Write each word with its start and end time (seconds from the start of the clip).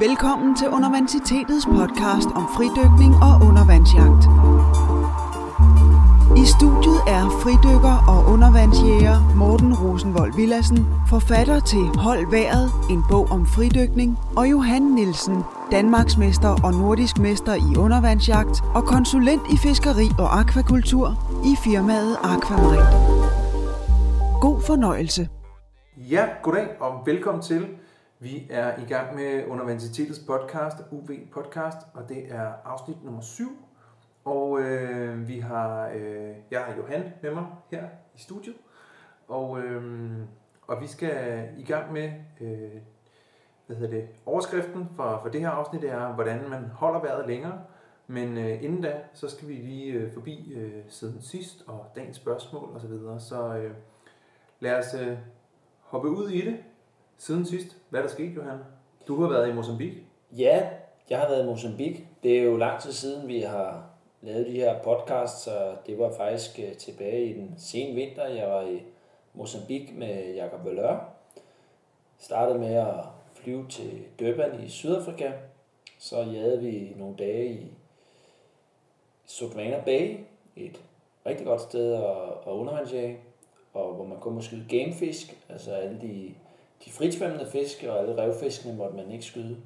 Velkommen 0.00 0.56
til 0.56 0.68
Universitetets 0.68 1.66
podcast 1.66 2.28
om 2.38 2.44
fridykning 2.56 3.12
og 3.28 3.34
undervandsjagt. 3.48 4.22
I 6.42 6.44
studiet 6.54 7.00
er 7.16 7.24
fridykker 7.42 7.96
og 8.12 8.32
undervandsjæger 8.32 9.16
Morten 9.36 9.74
Rosenvold 9.74 10.32
Villassen, 10.36 10.86
forfatter 11.08 11.60
til 11.60 11.84
Hold 12.06 12.30
Været, 12.30 12.68
en 12.90 13.02
bog 13.10 13.26
om 13.30 13.46
fridykning, 13.46 14.18
og 14.36 14.50
Johan 14.50 14.82
Nielsen, 14.82 15.36
Danmarksmester 15.70 16.52
og 16.64 16.72
nordisk 16.72 17.18
mester 17.18 17.54
i 17.54 17.76
undervandsjagt 17.76 18.56
og 18.74 18.82
konsulent 18.84 19.42
i 19.54 19.56
fiskeri 19.56 20.08
og 20.18 20.38
akvakultur 20.40 21.06
i 21.44 21.52
firmaet 21.64 22.16
Aquamarine. 22.32 22.88
God 24.40 24.60
fornøjelse. 24.66 25.28
Ja, 25.96 26.24
goddag 26.42 26.66
og 26.80 26.92
velkommen 27.06 27.42
til. 27.42 27.66
Vi 28.18 28.46
er 28.50 28.82
i 28.82 28.84
gang 28.84 29.14
med 29.14 29.46
Universitetets 29.46 30.18
podcast, 30.18 30.76
UV 30.90 31.10
Podcast, 31.32 31.76
og 31.94 32.08
det 32.08 32.32
er 32.32 32.52
afsnit 32.64 33.04
nummer 33.04 33.20
7. 33.20 33.44
Og 34.24 34.60
øh, 34.60 35.28
vi 35.28 35.38
har, 35.38 35.88
øh, 35.88 36.34
jeg 36.50 36.60
har 36.60 36.76
Johan 36.76 37.12
med 37.22 37.34
mig 37.34 37.46
her 37.70 37.88
i 38.14 38.18
studiet, 38.18 38.56
og, 39.28 39.60
øh, 39.60 40.12
og 40.66 40.80
vi 40.80 40.86
skal 40.86 41.48
i 41.58 41.64
gang 41.64 41.92
med, 41.92 42.12
øh, 42.40 42.70
hvad 43.66 43.76
hedder 43.76 43.96
det, 43.96 44.08
overskriften 44.26 44.88
for, 44.96 45.18
for 45.22 45.28
det 45.28 45.40
her 45.40 45.50
afsnit 45.50 45.84
er, 45.84 46.12
hvordan 46.14 46.50
man 46.50 46.64
holder 46.64 47.00
vejret 47.00 47.26
længere. 47.26 47.64
Men 48.06 48.38
øh, 48.38 48.64
inden 48.64 48.82
da, 48.82 49.00
så 49.12 49.28
skal 49.28 49.48
vi 49.48 49.54
lige 49.54 49.92
øh, 49.92 50.12
forbi 50.12 50.52
øh, 50.54 50.84
siden 50.88 51.22
sidst 51.22 51.64
og 51.66 51.86
dagens 51.96 52.16
spørgsmål 52.16 52.68
osv. 52.76 52.80
Så, 52.80 52.86
videre. 52.86 53.20
så 53.20 53.56
øh, 53.56 53.74
lad 54.60 54.78
os 54.78 54.94
øh, 54.94 55.18
hoppe 55.80 56.08
ud 56.08 56.28
i 56.28 56.40
det 56.40 56.56
siden 57.18 57.46
sidst. 57.46 57.76
Hvad 57.90 58.00
er 58.00 58.04
der 58.04 58.12
sket, 58.12 58.36
Johan? 58.36 58.58
Du 59.08 59.20
har 59.20 59.28
været 59.28 59.48
i 59.48 59.52
Mozambique. 59.52 59.98
Ja, 60.32 60.68
jeg 61.10 61.18
har 61.18 61.28
været 61.28 61.42
i 61.42 61.46
Mozambique. 61.46 62.04
Det 62.22 62.38
er 62.38 62.42
jo 62.42 62.56
lang 62.56 62.80
tid 62.80 62.92
siden, 62.92 63.28
vi 63.28 63.40
har 63.40 63.90
lavet 64.22 64.46
de 64.46 64.52
her 64.52 64.82
podcasts, 64.82 65.42
så 65.42 65.76
det 65.86 65.98
var 65.98 66.12
faktisk 66.16 66.58
øh, 66.58 66.76
tilbage 66.76 67.26
i 67.26 67.32
den 67.32 67.54
sene 67.58 67.94
vinter. 67.94 68.26
Jeg 68.26 68.48
var 68.48 68.62
i 68.62 68.82
Mozambique 69.34 69.94
med 69.94 70.34
Jacob 70.34 70.64
Valør. 70.64 71.08
Startede 72.18 72.58
med 72.58 72.74
at 72.74 72.94
flyve 73.34 73.68
til 73.68 74.02
Durban 74.20 74.64
i 74.64 74.68
Sydafrika. 74.68 75.32
Så 75.98 76.22
jagede 76.22 76.60
vi 76.60 76.94
nogle 76.96 77.16
dage 77.16 77.46
i 77.46 77.66
Sotwana 79.26 79.82
Bay, 79.84 80.16
et 80.56 80.80
rigtig 81.26 81.46
godt 81.46 81.60
sted 81.60 81.92
at, 81.92 82.02
at 82.46 82.52
undervandsjage, 82.52 83.18
og 83.74 83.94
hvor 83.94 84.04
man 84.04 84.20
kunne 84.20 84.42
skyde 84.42 84.66
gamefisk, 84.68 85.36
altså 85.48 85.70
alle 85.70 86.00
de, 86.00 86.34
de 86.84 86.90
fritsvømmende 86.90 87.46
fisk 87.46 87.84
og 87.88 87.98
alle 87.98 88.16
revfiskene 88.22 88.76
måtte 88.76 88.96
man 88.96 89.10
ikke 89.10 89.24
skyde. 89.24 89.56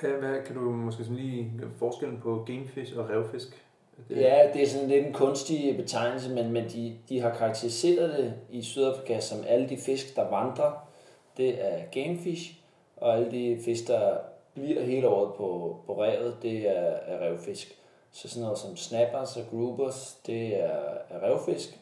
Hvad, 0.00 0.10
hvad 0.10 0.42
kan 0.46 0.54
du 0.54 0.60
måske 0.60 1.04
sådan 1.04 1.18
lige 1.18 1.52
forskellen 1.78 2.20
på 2.20 2.44
gamefisk 2.46 2.96
og 2.96 3.10
revfisk? 3.10 3.66
Det... 4.08 4.16
Ja, 4.16 4.50
det 4.52 4.62
er 4.62 4.66
sådan 4.66 4.88
lidt 4.88 5.06
en 5.06 5.12
kunstig 5.12 5.76
betegnelse, 5.76 6.34
men, 6.34 6.52
men 6.52 6.68
de, 6.68 6.96
de 7.08 7.20
har 7.20 7.34
karakteriseret 7.34 8.18
det 8.18 8.34
i 8.50 8.62
Sydafrika 8.62 9.20
som 9.20 9.38
alle 9.46 9.68
de 9.68 9.76
fisk, 9.76 10.16
der 10.16 10.30
vandrer, 10.30 10.88
det 11.36 11.72
er 11.72 11.84
gamefish, 11.90 12.54
og 12.96 13.16
alle 13.16 13.30
de 13.30 13.58
fisk, 13.64 13.88
der 13.88 14.18
bliver 14.54 14.82
hele 14.82 15.08
året 15.08 15.34
på, 15.34 15.76
på 15.86 16.02
revet, 16.02 16.36
det 16.42 16.68
er, 16.68 16.82
er 16.82 17.26
revfisk. 17.26 17.78
Så 18.12 18.28
sådan 18.28 18.42
noget 18.42 18.58
som 18.58 18.76
snappers 18.76 19.36
og 19.36 19.42
groupers, 19.50 20.18
det 20.26 20.60
er, 20.60 20.80
er 21.10 21.22
revfisk, 21.22 21.78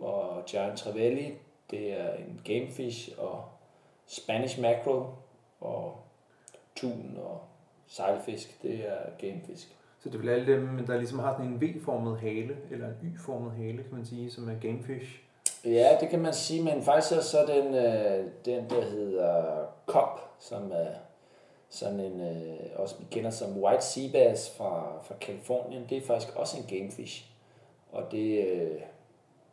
og 0.00 0.44
giant 0.46 0.78
trevally, 0.78 1.30
det 1.70 2.00
er 2.00 2.14
en 2.14 2.40
gamefish, 2.44 3.10
og 3.18 3.44
Spanish 4.12 4.60
mackerel 4.60 5.06
og 5.60 5.96
tun 6.76 7.18
og 7.22 7.40
sejlfisk, 7.86 8.62
det 8.62 8.74
er 8.74 8.98
gamefisk. 9.18 9.76
Så 10.02 10.08
det 10.08 10.20
vel 10.20 10.28
alle 10.28 10.52
dem, 10.52 10.86
der 10.86 10.96
ligesom 10.96 11.18
har 11.18 11.32
sådan 11.32 11.46
en 11.46 11.62
V-formet 11.62 12.20
hale, 12.20 12.56
eller 12.70 12.88
en 12.88 12.94
Y-formet 13.02 13.52
hale, 13.52 13.82
kan 13.82 13.94
man 13.94 14.06
sige, 14.06 14.30
som 14.30 14.48
er 14.48 14.54
gamefish? 14.60 15.20
Ja, 15.64 15.96
det 16.00 16.08
kan 16.08 16.20
man 16.20 16.32
sige, 16.32 16.64
men 16.64 16.82
faktisk 16.82 17.12
er 17.12 17.20
så 17.20 17.46
den, 17.46 17.74
øh, 17.74 18.30
den 18.44 18.70
der 18.70 18.84
hedder 18.84 19.64
Cop, 19.86 20.20
som 20.40 20.72
er 20.72 20.94
sådan 21.68 22.00
en, 22.00 22.20
øh, 22.20 22.70
også 22.76 22.94
vi 22.98 23.04
kender 23.10 23.30
som 23.30 23.62
White 23.62 23.84
Sea 23.84 24.12
Bass 24.12 24.56
fra, 24.56 25.02
fra 25.02 25.14
Kalifornien, 25.20 25.86
det 25.88 25.98
er 25.98 26.06
faktisk 26.06 26.36
også 26.36 26.56
en 26.58 26.78
gamefish. 26.78 27.30
Og 27.92 28.02
det, 28.10 28.48
øh, 28.48 28.80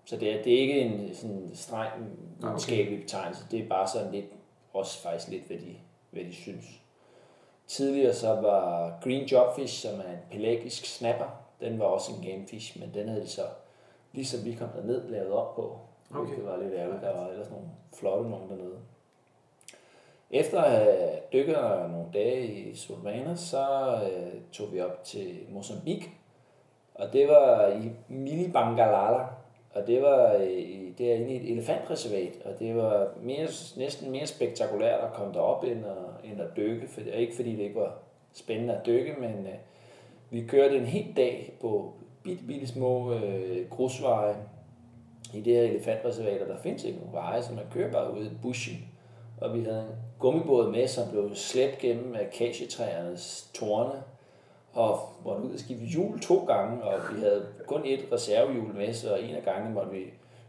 så 0.05 0.17
det 0.17 0.33
er, 0.33 0.43
det 0.43 0.53
er 0.53 0.59
ikke 0.59 0.79
en 0.79 1.15
sådan 1.15 1.51
streng 1.53 1.91
videnskabelig 2.39 3.01
betegnelse, 3.01 3.43
det 3.51 3.59
er 3.59 3.69
bare 3.69 3.87
sådan 3.87 4.11
lidt, 4.11 4.25
også 4.73 5.01
faktisk 5.01 5.27
lidt, 5.27 5.43
hvad 5.43 5.57
de, 5.57 5.75
hvad 6.11 6.23
de 6.23 6.33
synes. 6.35 6.65
Tidligere 7.67 8.13
så 8.13 8.27
var 8.27 8.93
Green 9.03 9.25
Jobfish, 9.25 9.81
som 9.81 9.99
er 9.99 10.11
en 10.11 10.19
pelagisk 10.31 10.85
snapper, 10.85 11.45
den 11.61 11.79
var 11.79 11.85
også 11.85 12.11
en 12.13 12.31
gamefish, 12.31 12.79
men 12.79 12.93
den 12.93 13.07
havde 13.07 13.21
de 13.21 13.27
så, 13.27 13.41
ligesom 14.13 14.45
vi 14.45 14.53
kom 14.53 14.69
derned, 14.69 15.09
lavet 15.09 15.31
op 15.31 15.55
på. 15.55 15.79
Okay. 16.15 16.35
Det 16.35 16.45
var 16.45 16.57
lidt 16.57 16.73
ærgerligt, 16.73 17.03
der 17.03 17.19
var 17.19 17.27
ellers 17.27 17.49
nogle 17.49 17.65
flotte 17.93 18.29
nogen 18.29 18.49
dernede. 18.49 18.77
Efter 20.31 20.61
at 20.61 20.71
have 20.71 21.19
dykket 21.33 21.55
nogle 21.91 22.05
dage 22.13 22.47
i 22.47 22.75
Sulmana, 22.75 23.35
så 23.35 23.93
øh, 24.11 24.41
tog 24.51 24.73
vi 24.73 24.81
op 24.81 25.03
til 25.03 25.39
Mozambique, 25.49 26.09
og 26.93 27.13
det 27.13 27.27
var 27.27 27.67
i 27.67 27.91
Mili 28.07 28.51
Bangalala, 28.51 29.25
og 29.73 29.87
det 29.87 30.01
var 30.01 30.33
øh, 30.33 30.97
derinde 30.97 31.33
i 31.33 31.35
et 31.35 31.51
elefantreservat, 31.51 32.33
og 32.45 32.59
det 32.59 32.75
var 32.75 33.13
mere, 33.21 33.47
næsten 33.77 34.11
mere 34.11 34.27
spektakulært 34.27 34.99
at 35.03 35.13
komme 35.13 35.33
derop 35.33 35.63
end 35.63 35.85
at, 35.85 36.31
end 36.31 36.41
at 36.41 36.47
dykke. 36.57 36.87
For, 36.87 37.01
ikke 37.01 37.35
fordi 37.35 37.55
det 37.55 37.63
ikke 37.63 37.79
var 37.79 37.97
spændende 38.33 38.73
at 38.73 38.85
dykke, 38.85 39.15
men 39.19 39.31
øh, 39.31 39.53
vi 40.29 40.41
kørte 40.41 40.77
en 40.77 40.85
hel 40.85 41.13
dag 41.17 41.53
på 41.61 41.93
bitte, 42.23 42.43
bitte 42.43 42.67
små 42.67 43.13
øh, 43.13 43.69
grusveje 43.69 44.35
i 45.33 45.41
det 45.41 45.55
her 45.55 45.63
elefantreservat, 45.63 46.41
og 46.41 46.47
der 46.47 46.57
findes 46.57 46.83
ikke 46.83 46.99
nogen 46.99 47.13
veje, 47.13 47.43
så 47.43 47.53
man 47.53 47.65
kører 47.71 47.91
bare 47.91 48.13
ud 48.13 48.25
i 48.25 48.29
bushen. 48.41 48.77
Og 49.41 49.53
vi 49.53 49.63
havde 49.63 49.81
en 49.81 49.95
gummibåd 50.19 50.71
med, 50.71 50.87
som 50.87 51.09
blev 51.11 51.35
slæbt 51.35 51.77
gennem 51.77 52.15
akacietræernes 52.15 53.51
torne, 53.53 54.03
og 54.73 54.99
måtte 55.25 55.43
ud 55.43 55.53
og 55.53 55.59
skifte 55.59 55.85
hjul 55.85 56.19
to 56.19 56.45
gange, 56.45 56.83
og 56.83 56.99
vi 57.15 57.19
havde 57.19 57.45
kun 57.67 57.81
et 57.85 58.07
reservehjul 58.11 58.73
med, 58.73 58.93
så 58.93 59.15
en 59.15 59.35
af 59.35 59.43
gangene 59.43 59.73
måtte 59.73 59.91
vi 59.91 60.03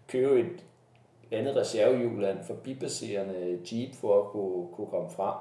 købe 0.08 0.40
et 0.40 0.64
andet 1.30 1.56
reservehjul 1.56 2.24
af 2.24 2.32
en 2.32 2.44
forbipasserende 2.44 3.58
jeep 3.72 3.94
for 3.94 4.22
at 4.22 4.30
kunne, 4.30 4.68
kunne 4.72 4.86
komme 4.86 5.10
frem. 5.10 5.34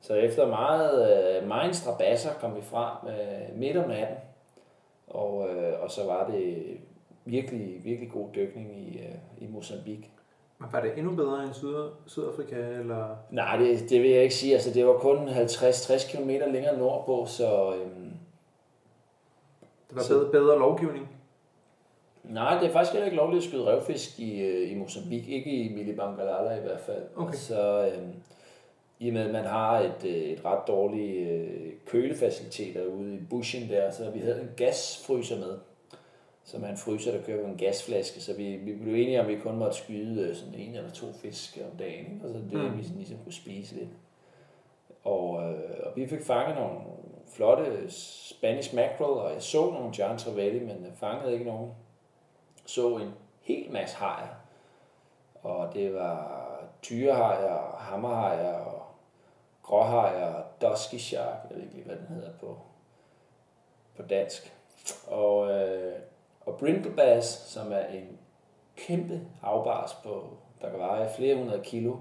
Så 0.00 0.14
efter 0.14 0.48
meget, 0.48 1.38
øh, 1.42 1.48
meget 1.48 1.76
strabasser 1.76 2.30
kom 2.40 2.56
vi 2.56 2.62
frem 2.62 3.08
øh, 3.08 3.58
midt 3.58 3.76
om 3.76 3.88
natten, 3.88 4.16
og, 5.06 5.48
øh, 5.48 5.82
og 5.82 5.90
så 5.90 6.04
var 6.04 6.30
det 6.30 6.76
virkelig, 7.24 7.84
virkelig 7.84 8.10
god 8.10 8.28
dykning 8.34 8.78
i, 8.78 9.00
i 9.38 9.46
Mozambique. 9.46 10.10
Var 10.72 10.80
det 10.80 10.98
endnu 10.98 11.14
bedre 11.14 11.44
end 11.44 11.54
Syd 11.54 11.74
Sydafrika? 12.06 12.56
Eller? 12.56 13.16
Nej, 13.30 13.56
det, 13.56 13.90
det 13.90 14.02
vil 14.02 14.10
jeg 14.10 14.22
ikke 14.22 14.34
sige. 14.34 14.54
Altså, 14.54 14.70
det 14.70 14.86
var 14.86 14.98
kun 14.98 15.28
50-60 15.28 16.16
km 16.16 16.28
længere 16.28 16.78
nordpå, 16.78 17.26
så... 17.26 17.74
Øhm, 17.74 18.12
det 19.88 19.96
var 19.96 20.02
så, 20.02 20.18
bedre, 20.18 20.30
bedre 20.30 20.58
lovgivning? 20.58 21.08
Nej, 22.24 22.58
det 22.58 22.68
er 22.68 22.72
faktisk 22.72 22.92
heller 22.92 23.04
ikke 23.04 23.16
lovligt 23.16 23.44
at 23.44 23.48
skyde 23.48 23.66
revfisk 23.66 24.20
i, 24.20 24.40
øh, 24.40 24.72
i 24.72 24.74
Mozambique. 24.74 25.32
Ikke 25.32 25.50
i 25.50 25.74
Milibangalala 25.74 26.56
i 26.58 26.60
hvert 26.60 26.80
fald. 26.80 27.02
Okay. 27.16 27.34
Så 27.34 27.90
øhm, 27.94 28.12
i 28.98 29.08
og 29.08 29.14
med, 29.14 29.22
at 29.22 29.32
man 29.32 29.44
har 29.44 29.80
et, 29.80 30.04
øh, 30.04 30.12
et 30.12 30.44
ret 30.44 30.68
dårligt 30.68 31.30
øh, 31.30 31.72
kølefaciliteter 31.86 32.84
ude 32.84 33.14
i 33.14 33.20
bushen 33.30 33.68
der, 33.68 33.90
så 33.90 34.10
vi 34.10 34.18
havde 34.18 34.40
en 34.40 34.50
gasfryser 34.56 35.38
med 35.38 35.58
er 36.58 36.68
en 36.68 36.76
fryser, 36.76 37.12
der 37.12 37.22
kører 37.22 37.42
på 37.42 37.50
en 37.50 37.56
gasflaske, 37.56 38.20
så 38.20 38.34
vi, 38.34 38.56
vi 38.56 38.74
blev 38.74 38.94
enige 38.94 39.20
om, 39.20 39.26
at 39.26 39.32
vi 39.32 39.40
kun 39.40 39.56
måtte 39.56 39.76
skyde 39.76 40.22
øh, 40.22 40.36
sådan 40.36 40.54
en 40.54 40.74
eller 40.74 40.90
to 40.90 41.12
fisk 41.12 41.58
om 41.70 41.76
dagen, 41.78 42.14
ikke? 42.14 42.26
og 42.26 42.32
så 42.32 42.38
det 42.38 42.70
mm. 42.70 42.78
vi 42.78 42.82
sådan, 42.82 42.96
ligesom 42.96 43.18
kunne 43.24 43.32
spise 43.32 43.74
lidt. 43.74 43.88
Og, 45.04 45.42
øh, 45.42 45.80
og 45.82 45.92
vi 45.96 46.06
fik 46.06 46.22
fanget 46.22 46.56
nogle 46.56 46.80
flotte 47.34 47.90
Spanish 47.90 48.74
mackerel, 48.74 49.20
og 49.20 49.32
jeg 49.32 49.42
så 49.42 49.70
nogle 49.70 49.92
John 49.98 50.18
Trevally, 50.18 50.62
men 50.62 50.92
fangede 50.94 51.32
ikke 51.32 51.44
nogen. 51.44 51.70
Så 52.66 52.96
en 52.96 53.10
hel 53.40 53.72
masse 53.72 53.96
hajer, 53.96 54.34
og 55.42 55.74
det 55.74 55.94
var 55.94 56.40
tyrehajer, 56.82 57.76
hammerhajer, 57.78 58.52
og 58.52 58.82
gråhajer, 59.62 60.34
og 60.34 60.44
dusky 60.60 60.94
shark, 60.94 61.36
jeg 61.50 61.56
ved 61.56 61.62
ikke 61.62 61.74
lige, 61.74 61.86
hvad 61.86 61.96
den 61.96 62.06
hedder 62.06 62.30
på, 62.40 62.58
på 63.96 64.02
dansk. 64.02 64.54
Og 65.06 65.50
øh, 65.50 65.98
og 66.40 66.56
brindle 66.58 66.90
bass, 66.96 67.26
som 67.26 67.72
er 67.72 67.86
en 67.86 68.18
kæmpe 68.76 69.20
afbars 69.42 69.94
på, 70.02 70.24
der 70.60 70.70
kan 70.70 70.78
veje 70.78 71.10
flere 71.16 71.36
hundrede 71.36 71.62
kilo, 71.64 71.96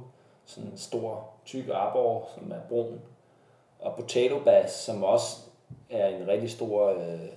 sådan 0.46 0.70
en 0.72 0.78
stor, 0.78 1.30
tyk 1.46 1.70
arbor, 1.74 2.30
som 2.36 2.52
er 2.52 2.60
brun. 2.70 3.02
Og 3.80 3.96
potato 3.96 4.40
bass, 4.44 4.74
som 4.74 5.04
også 5.04 5.38
er 5.90 6.08
en 6.08 6.28
rigtig 6.28 6.52
stor 6.52 6.90
øh, 6.90 7.30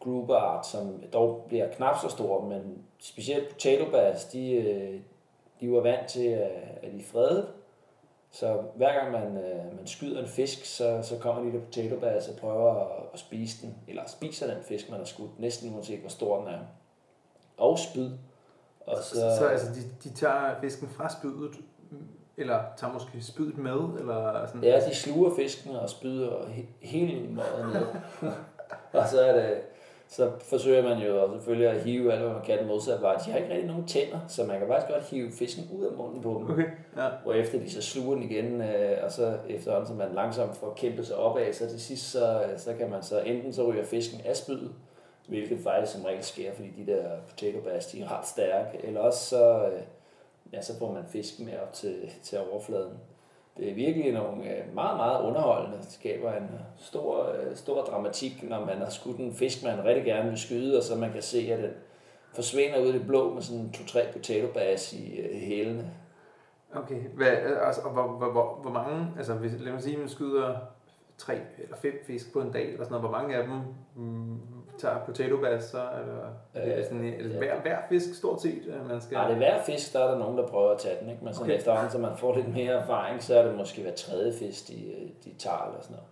grouper 0.00 0.36
art, 0.36 0.66
som 0.66 1.02
dog 1.12 1.44
bliver 1.48 1.68
knap 1.72 1.96
så 2.02 2.08
stor, 2.08 2.44
men 2.44 2.84
specielt 2.98 3.48
potato 3.48 3.90
bass, 3.90 4.24
de, 4.24 4.52
øh, 4.52 5.00
de 5.60 5.72
var 5.72 5.80
vant 5.80 6.08
til, 6.08 6.28
at 6.82 6.92
de 6.92 6.98
er 6.98 7.04
fredet, 7.12 7.48
så 8.32 8.62
hver 8.76 8.92
gang 9.00 9.12
man, 9.12 9.44
øh, 9.44 9.76
man 9.76 9.86
skyder 9.86 10.22
en 10.22 10.28
fisk, 10.28 10.64
så, 10.64 11.00
så 11.02 11.18
kommer 11.18 11.42
de 11.42 11.58
der 11.58 11.64
potato 11.64 11.96
bass 11.96 12.28
og 12.28 12.36
prøver 12.36 12.74
at, 12.74 13.02
at 13.12 13.18
spise 13.18 13.66
den, 13.66 13.74
eller 13.88 14.02
spiser 14.06 14.54
den 14.54 14.64
fisk, 14.64 14.90
man 14.90 14.98
har 14.98 15.04
skudt, 15.06 15.40
næsten 15.40 15.74
uanset 15.74 16.00
hvor 16.00 16.08
stor 16.08 16.38
den 16.38 16.48
er. 16.48 16.58
Og 17.56 17.78
spyd. 17.78 18.10
Og 18.86 19.02
så, 19.02 19.14
så, 19.14 19.36
så 19.38 19.46
altså, 19.46 19.66
de, 19.66 20.08
de 20.08 20.14
tager 20.14 20.60
fisken 20.60 20.88
fra 20.88 21.08
spydet, 21.08 21.56
eller 22.36 22.62
tager 22.76 22.92
måske 22.92 23.22
spydet 23.22 23.58
med, 23.58 23.98
eller 23.98 24.46
sådan? 24.46 24.64
Ja, 24.64 24.88
de 24.88 24.94
sluger 24.94 25.36
fisken 25.36 25.76
og 25.76 25.90
spyder 25.90 26.30
he- 26.30 26.86
hele 26.86 27.28
måden 27.28 27.72
ned. 27.72 27.86
og 29.00 29.08
så 29.08 29.20
er 29.20 29.32
det, 29.32 29.60
så 30.10 30.30
forsøger 30.40 30.82
man 30.82 30.98
jo 30.98 31.32
selvfølgelig 31.32 31.68
at 31.68 31.80
hive 31.80 32.12
alt, 32.12 32.22
hvad 32.22 32.32
man 32.32 32.42
kan 32.44 32.58
den 32.58 32.66
modsatte 32.66 33.02
vej. 33.02 33.16
De 33.26 33.30
har 33.30 33.38
ikke 33.38 33.50
rigtig 33.50 33.68
nogen 33.68 33.86
tænder, 33.86 34.18
så 34.28 34.44
man 34.44 34.58
kan 34.58 34.68
faktisk 34.68 34.92
godt 34.92 35.04
hive 35.04 35.32
fisken 35.32 35.64
ud 35.78 35.84
af 35.84 35.92
munden 35.92 36.22
på 36.22 36.34
dem. 36.38 36.50
Okay, 36.50 36.66
ja. 36.96 37.08
Hvor 37.22 37.32
efter 37.32 37.58
de 37.58 37.70
så 37.70 37.82
sluger 37.82 38.14
den 38.14 38.22
igen, 38.30 38.60
øh, 38.60 39.04
og 39.04 39.12
så 39.12 39.38
efterhånden, 39.48 39.88
som 39.88 39.96
man 39.96 40.14
langsomt 40.14 40.56
får 40.56 40.74
kæmpet 40.76 41.06
sig 41.06 41.16
opad, 41.16 41.52
så 41.52 41.68
til 41.68 41.80
sidst, 41.80 42.10
så, 42.10 42.40
så 42.56 42.74
kan 42.74 42.90
man 42.90 43.02
så 43.02 43.20
enten 43.20 43.52
så 43.52 43.72
ryger 43.72 43.84
fisken 43.84 44.20
af 44.24 44.36
spydet, 44.36 44.70
hvilket 45.28 45.58
faktisk 45.58 45.92
som 45.92 46.04
regel 46.04 46.24
sker, 46.24 46.54
fordi 46.54 46.68
de 46.70 46.92
der 46.92 47.04
potato 47.28 47.60
bass, 47.60 47.86
de 47.86 48.00
er 48.00 48.18
ret 48.18 48.26
stærke, 48.26 48.78
eller 48.84 49.00
også 49.00 49.24
så, 49.24 49.66
øh, 49.66 49.82
ja, 50.52 50.62
så 50.62 50.78
får 50.78 50.92
man 50.92 51.02
fisken 51.08 51.46
med 51.46 51.58
op 51.62 51.72
til, 51.72 52.10
til 52.22 52.38
overfladen 52.52 52.92
det 53.56 53.70
er 53.70 53.74
virkelig 53.74 54.12
nogle 54.12 54.56
øh, 54.56 54.74
meget, 54.74 54.96
meget 54.96 55.22
underholdende. 55.22 55.78
Det 55.78 55.92
skaber 55.92 56.32
en 56.32 56.42
øh, 56.42 56.60
stor, 56.76 57.32
øh, 57.32 57.56
stor 57.56 57.82
dramatik, 57.82 58.42
når 58.42 58.64
man 58.64 58.78
har 58.78 58.90
skudt 58.90 59.16
en 59.16 59.34
fisk, 59.34 59.64
man 59.64 59.84
rigtig 59.84 60.04
gerne 60.04 60.28
vil 60.28 60.38
skyde, 60.38 60.76
og 60.76 60.82
så 60.82 60.96
man 60.96 61.12
kan 61.12 61.22
se, 61.22 61.52
at 61.52 61.62
den 61.62 61.70
forsvinder 62.34 62.80
ud 62.80 62.86
i 62.86 62.92
det 62.92 63.06
blå 63.06 63.34
med 63.34 63.42
sådan 63.42 63.72
to-tre 63.72 64.06
potato 64.12 64.52
bass 64.52 64.92
i 64.92 65.22
hælene. 65.32 65.90
Okay, 66.74 67.00
Hvad, 67.14 67.28
altså, 67.66 67.80
hvor, 67.82 68.02
hvor, 68.02 68.30
hvor, 68.32 68.58
hvor 68.62 68.70
mange, 68.70 69.08
altså 69.16 69.34
hvis, 69.34 69.52
lad 69.60 69.72
mig 69.72 69.82
sige, 69.82 69.96
man 69.96 70.08
skyder 70.08 70.56
tre 71.18 71.38
eller 71.58 71.76
fem 71.76 71.92
fisk 72.06 72.32
på 72.32 72.40
en 72.40 72.52
dag, 72.52 72.64
eller 72.64 72.84
sådan 72.84 72.90
noget, 72.90 73.08
hvor 73.08 73.18
mange 73.18 73.36
af 73.36 73.42
dem 73.46 73.56
mm, 73.96 74.38
tager 74.80 75.04
potato 75.06 75.36
bass, 75.36 75.66
så 75.66 75.78
eller, 76.00 76.18
øh, 76.54 76.62
det 76.62 76.78
er 76.78 76.84
sådan, 76.84 77.04
er 77.04 77.22
det 77.22 77.30
hver, 77.30 77.60
hver 77.60 77.78
fisk 77.88 78.14
stort 78.14 78.42
set, 78.42 78.62
man 78.88 79.00
skal... 79.00 79.14
Nej, 79.14 79.26
det 79.26 79.32
er 79.32 79.38
hver 79.38 79.62
fisk, 79.62 79.92
der 79.92 80.00
er 80.00 80.10
der 80.10 80.18
nogen, 80.18 80.38
der 80.38 80.46
prøver 80.46 80.70
at 80.70 80.78
tage 80.78 80.96
den, 81.00 81.10
ikke? 81.10 81.24
men 81.24 81.34
sådan 81.34 81.46
okay. 81.46 81.56
efterhånden, 81.56 81.90
så 81.90 81.98
man 81.98 82.16
får 82.16 82.36
lidt 82.36 82.54
mere 82.54 82.72
erfaring, 82.72 83.22
så 83.22 83.38
er 83.38 83.46
det 83.46 83.56
måske 83.56 83.82
hver 83.82 83.94
tredje 83.94 84.32
fisk, 84.32 84.68
de, 84.68 84.74
de 85.24 85.34
tager, 85.38 85.66
eller 85.66 85.82
sådan 85.82 85.96
noget. 85.96 86.08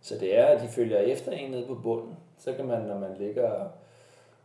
Så 0.00 0.14
det 0.20 0.38
er, 0.38 0.44
at 0.44 0.62
de 0.62 0.68
følger 0.68 0.98
efter 0.98 1.32
en 1.32 1.50
nede 1.50 1.66
på 1.66 1.74
bunden. 1.74 2.16
Så 2.38 2.52
kan 2.52 2.66
man, 2.66 2.82
når 2.82 2.98
man 2.98 3.16
ligger 3.18 3.50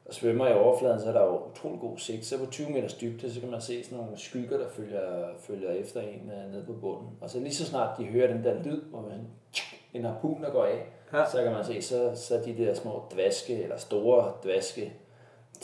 og 0.05 0.13
svømmer 0.13 0.47
i 0.47 0.53
overfladen, 0.53 0.99
så 0.99 1.09
er 1.09 1.13
der 1.13 1.23
jo 1.23 1.41
utrolig 1.51 1.79
god 1.79 1.97
sigt. 1.97 2.25
Så 2.25 2.39
på 2.39 2.51
20 2.51 2.69
meters 2.69 2.93
dybde, 2.93 3.33
så 3.33 3.39
kan 3.39 3.51
man 3.51 3.61
se 3.61 3.83
sådan 3.83 3.97
nogle 3.97 4.17
skygger, 4.17 4.57
der 4.57 4.69
følger, 4.69 5.27
følger 5.39 5.71
efter 5.71 6.01
en 6.01 6.31
uh, 6.35 6.51
nede 6.51 6.65
på 6.65 6.73
bunden. 6.73 7.09
Og 7.21 7.29
så 7.29 7.39
lige 7.39 7.53
så 7.53 7.65
snart 7.65 7.97
de 7.97 8.05
hører 8.05 8.33
den 8.33 8.43
der 8.43 8.63
lyd, 8.63 8.81
hvor 8.81 9.01
man 9.01 9.27
en 9.93 10.05
harpun, 10.05 10.43
der 10.43 10.51
går 10.51 10.65
af, 10.65 10.85
ja. 11.13 11.29
så 11.29 11.43
kan 11.43 11.51
man 11.51 11.65
se, 11.65 11.81
så, 11.81 12.11
så 12.15 12.41
de 12.45 12.57
der 12.57 12.73
små 12.73 13.03
dvaske, 13.11 13.63
eller 13.63 13.77
store 13.77 14.33
dvaske 14.43 14.93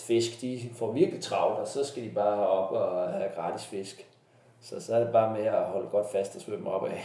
fisk, 0.02 0.42
de 0.42 0.70
får 0.76 0.92
virkelig 0.92 1.22
travlt, 1.22 1.60
og 1.60 1.68
så 1.68 1.84
skal 1.84 2.04
de 2.04 2.10
bare 2.10 2.48
op 2.48 2.72
og 2.72 3.10
have 3.10 3.30
gratis 3.36 3.66
fisk. 3.66 4.08
Så 4.62 4.82
så 4.82 4.96
er 4.96 5.04
det 5.04 5.12
bare 5.12 5.38
med 5.38 5.46
at 5.46 5.64
holde 5.64 5.90
godt 5.90 6.12
fast 6.12 6.36
og 6.36 6.42
svømme 6.42 6.72
op 6.72 6.86
af. 6.86 7.04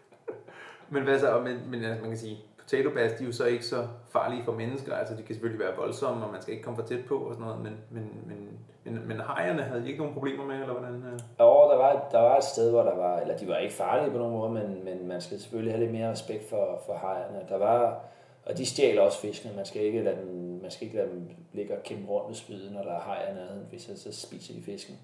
men 0.92 1.02
hvad 1.02 1.20
så, 1.20 1.40
men, 1.40 1.70
men 1.70 1.80
man 1.80 2.02
kan 2.02 2.18
sige, 2.18 2.38
potato 2.72 2.94
bass, 2.94 3.14
de 3.14 3.24
er 3.24 3.26
jo 3.26 3.32
så 3.32 3.44
ikke 3.44 3.64
så 3.64 3.86
farlige 4.08 4.44
for 4.44 4.52
mennesker. 4.52 4.94
Altså, 4.94 5.14
de 5.14 5.22
kan 5.22 5.34
selvfølgelig 5.34 5.66
være 5.66 5.76
voldsomme, 5.76 6.24
og 6.24 6.32
man 6.32 6.42
skal 6.42 6.54
ikke 6.54 6.64
komme 6.64 6.80
for 6.80 6.88
tæt 6.88 7.04
på 7.04 7.16
og 7.18 7.34
sådan 7.34 7.46
noget, 7.46 7.62
men, 7.62 7.76
men, 7.90 8.04
men, 8.26 8.58
men, 8.84 9.08
men 9.08 9.16
hejerne 9.20 9.62
havde 9.62 9.82
de 9.82 9.88
ikke 9.88 9.98
nogen 9.98 10.14
problemer 10.14 10.44
med, 10.44 10.54
eller 10.54 10.74
hvordan? 10.74 10.94
Øh? 10.94 11.18
Jo, 11.40 11.50
der 11.70 11.76
var, 11.76 12.08
der 12.12 12.20
var 12.20 12.36
et 12.36 12.44
sted, 12.44 12.70
hvor 12.70 12.82
der 12.82 12.96
var, 12.96 13.20
eller 13.20 13.36
de 13.36 13.48
var 13.48 13.56
ikke 13.56 13.74
farlige 13.74 14.10
på 14.10 14.18
nogen 14.18 14.34
måde, 14.34 14.50
men, 14.52 14.84
men 14.84 15.08
man 15.08 15.20
skal 15.20 15.40
selvfølgelig 15.40 15.72
have 15.72 15.84
lidt 15.84 15.92
mere 15.92 16.10
respekt 16.10 16.48
for, 16.48 16.82
for 16.86 16.98
hejerne. 17.02 17.48
Der 17.48 17.58
var, 17.58 18.04
og 18.46 18.58
de 18.58 18.66
stjæler 18.66 19.02
også 19.02 19.20
fiskene. 19.20 19.56
Man 19.56 19.64
skal 19.64 19.82
ikke 19.82 20.02
lade 20.02 20.16
dem, 20.16 20.58
man 20.62 20.70
skal 20.70 20.86
ikke 20.86 20.96
lade 20.96 21.10
dem 21.10 21.28
ligge 21.52 21.76
og 21.76 21.82
kæmpe 21.82 22.10
rundt 22.10 22.28
med 22.28 22.36
spyden, 22.36 22.72
når 22.72 22.82
der 22.82 22.92
er 22.92 23.02
hejer 23.04 23.34
nede, 23.34 23.66
hvis 23.70 23.82
så, 23.82 24.02
så 24.02 24.26
spiser 24.26 24.54
de 24.54 24.62
fisken. 24.62 24.98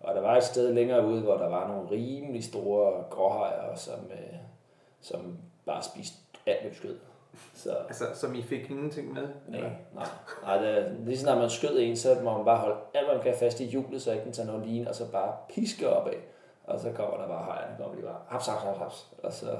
Og 0.00 0.14
der 0.14 0.20
var 0.20 0.36
et 0.36 0.44
sted 0.44 0.72
længere 0.72 1.06
ude, 1.06 1.20
hvor 1.20 1.36
der 1.36 1.48
var 1.48 1.68
nogle 1.68 1.90
rimelig 1.90 2.44
store 2.44 3.04
gråhajer, 3.10 3.74
som, 3.74 3.98
øh, 4.10 4.38
som 5.00 5.38
bare 5.66 5.82
spiste 5.82 6.27
alt, 6.48 6.62
hvad 6.62 6.74
skød. 6.74 6.96
Så, 7.54 7.70
altså, 7.70 8.04
som 8.14 8.34
I 8.34 8.42
fik 8.42 8.70
ingenting 8.70 9.12
med? 9.12 9.28
Nej, 9.48 9.60
nej. 9.94 10.06
nej 10.42 10.58
det, 10.58 10.96
lige 11.04 11.26
når 11.26 11.36
man 11.36 11.50
skød 11.50 11.78
en, 11.80 11.96
så 11.96 12.16
må 12.24 12.36
man 12.36 12.44
bare 12.44 12.58
holde 12.58 12.76
alt, 12.94 13.06
hvad 13.06 13.16
man 13.16 13.24
kan 13.24 13.34
fast 13.38 13.60
i 13.60 13.64
hjulet, 13.64 14.02
så 14.02 14.12
ikke 14.12 14.24
den 14.24 14.32
tager 14.32 14.46
noget 14.46 14.66
line, 14.66 14.88
og 14.88 14.94
så 14.94 15.10
bare 15.12 15.36
piske 15.48 15.88
opad. 15.88 16.12
Og 16.64 16.80
så 16.80 16.92
kommer 16.92 17.16
der 17.16 17.28
bare 17.28 17.44
hejerne, 17.44 17.76
kommer 17.78 17.96
de 17.96 18.02
bare 18.02 18.20
haps, 18.28 18.46
haps, 18.46 18.62
haps, 18.62 18.78
haps. 18.78 19.12
Og 19.22 19.32
så, 19.32 19.56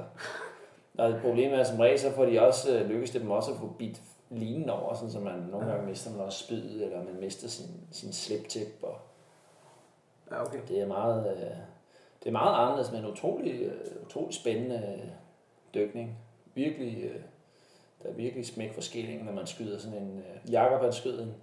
og 0.97 1.13
problemet 1.21 1.59
er, 1.59 1.63
som 1.63 1.79
regel, 1.79 1.99
så 1.99 2.11
får 2.11 2.25
de 2.25 2.41
også, 2.41 2.77
øh, 2.77 2.89
lykkes 2.89 3.11
det 3.11 3.21
dem 3.21 3.31
også 3.31 3.51
at 3.51 3.57
få 3.57 3.67
bit 3.77 4.01
linen 4.29 4.69
over, 4.69 4.93
sådan, 4.93 5.11
så 5.11 5.19
man 5.19 5.39
nogle 5.51 5.71
gange 5.71 5.87
mister 5.87 6.11
man 6.11 6.21
også 6.21 6.43
spydet, 6.43 6.83
eller 6.83 7.03
man 7.03 7.19
mister 7.19 7.47
sin, 7.47 7.87
sin 7.91 8.13
slip-tip. 8.13 8.67
Og 8.83 8.97
ja, 10.31 10.41
okay. 10.41 10.59
Det 10.67 10.79
er 10.79 10.87
meget, 10.87 11.31
øh, 11.31 11.57
det 12.23 12.27
er 12.27 12.31
meget 12.31 12.65
anderledes, 12.65 12.91
men 12.91 13.05
utrolig, 13.05 13.61
øh, 13.61 14.05
utrolig 14.05 14.35
spændende 14.35 15.01
dykning. 15.73 16.17
Virkelig, 16.59 17.11
der 18.03 18.09
er 18.09 18.13
virkelig 18.13 18.45
smæk 18.45 18.73
for 18.73 18.81
skillingen, 18.81 19.25
når 19.25 19.33
man 19.33 19.47
skyder 19.47 19.79
sådan 19.79 19.97
en... 19.97 20.17
Uh, 20.17 20.51
Jakob 20.51 20.81
han 20.81 20.93
skød 20.93 21.21
en 21.21 21.33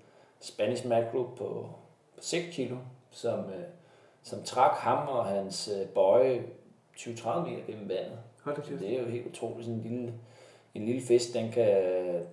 Spanish 0.40 0.86
macro 0.86 1.22
på, 1.22 1.34
på 1.36 1.68
6 2.20 2.56
kilo, 2.56 2.76
som, 3.10 3.38
uh, 3.38 3.52
som 4.22 4.42
trak 4.42 4.76
ham 4.76 5.08
og 5.08 5.26
hans 5.26 5.70
uh, 5.74 5.88
bøje 5.88 6.44
20-30 6.96 7.38
meter 7.38 7.66
gennem 7.66 7.88
vandet. 7.88 8.18
Hold 8.42 8.56
det, 8.56 8.80
det 8.80 8.96
er 8.96 9.02
jo 9.02 9.08
helt 9.08 9.26
utroligt. 9.26 9.66
Sådan 9.66 9.80
en 9.80 9.90
lille, 9.90 10.14
en 10.74 10.86
lille 10.86 11.02
fisk, 11.02 11.34
den 11.34 11.52
kan, 11.52 11.72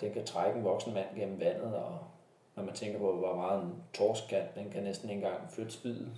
den 0.02 0.14
kan 0.14 0.26
trække 0.26 0.60
en 0.60 0.66
voksen 0.66 0.94
mand 0.94 1.08
gennem 1.16 1.40
vandet, 1.40 1.76
og 1.76 2.00
når 2.56 2.64
man 2.64 2.74
tænker 2.74 3.00
på, 3.00 3.16
hvor 3.16 3.36
meget 3.36 3.64
en 3.64 3.74
torsk 3.94 4.24
kan, 4.30 4.42
den 4.56 4.70
kan 4.70 4.84
næsten 4.84 5.10
ikke 5.10 5.26
engang 5.26 5.52
flytte 5.52 5.72
spydet. 5.72 6.12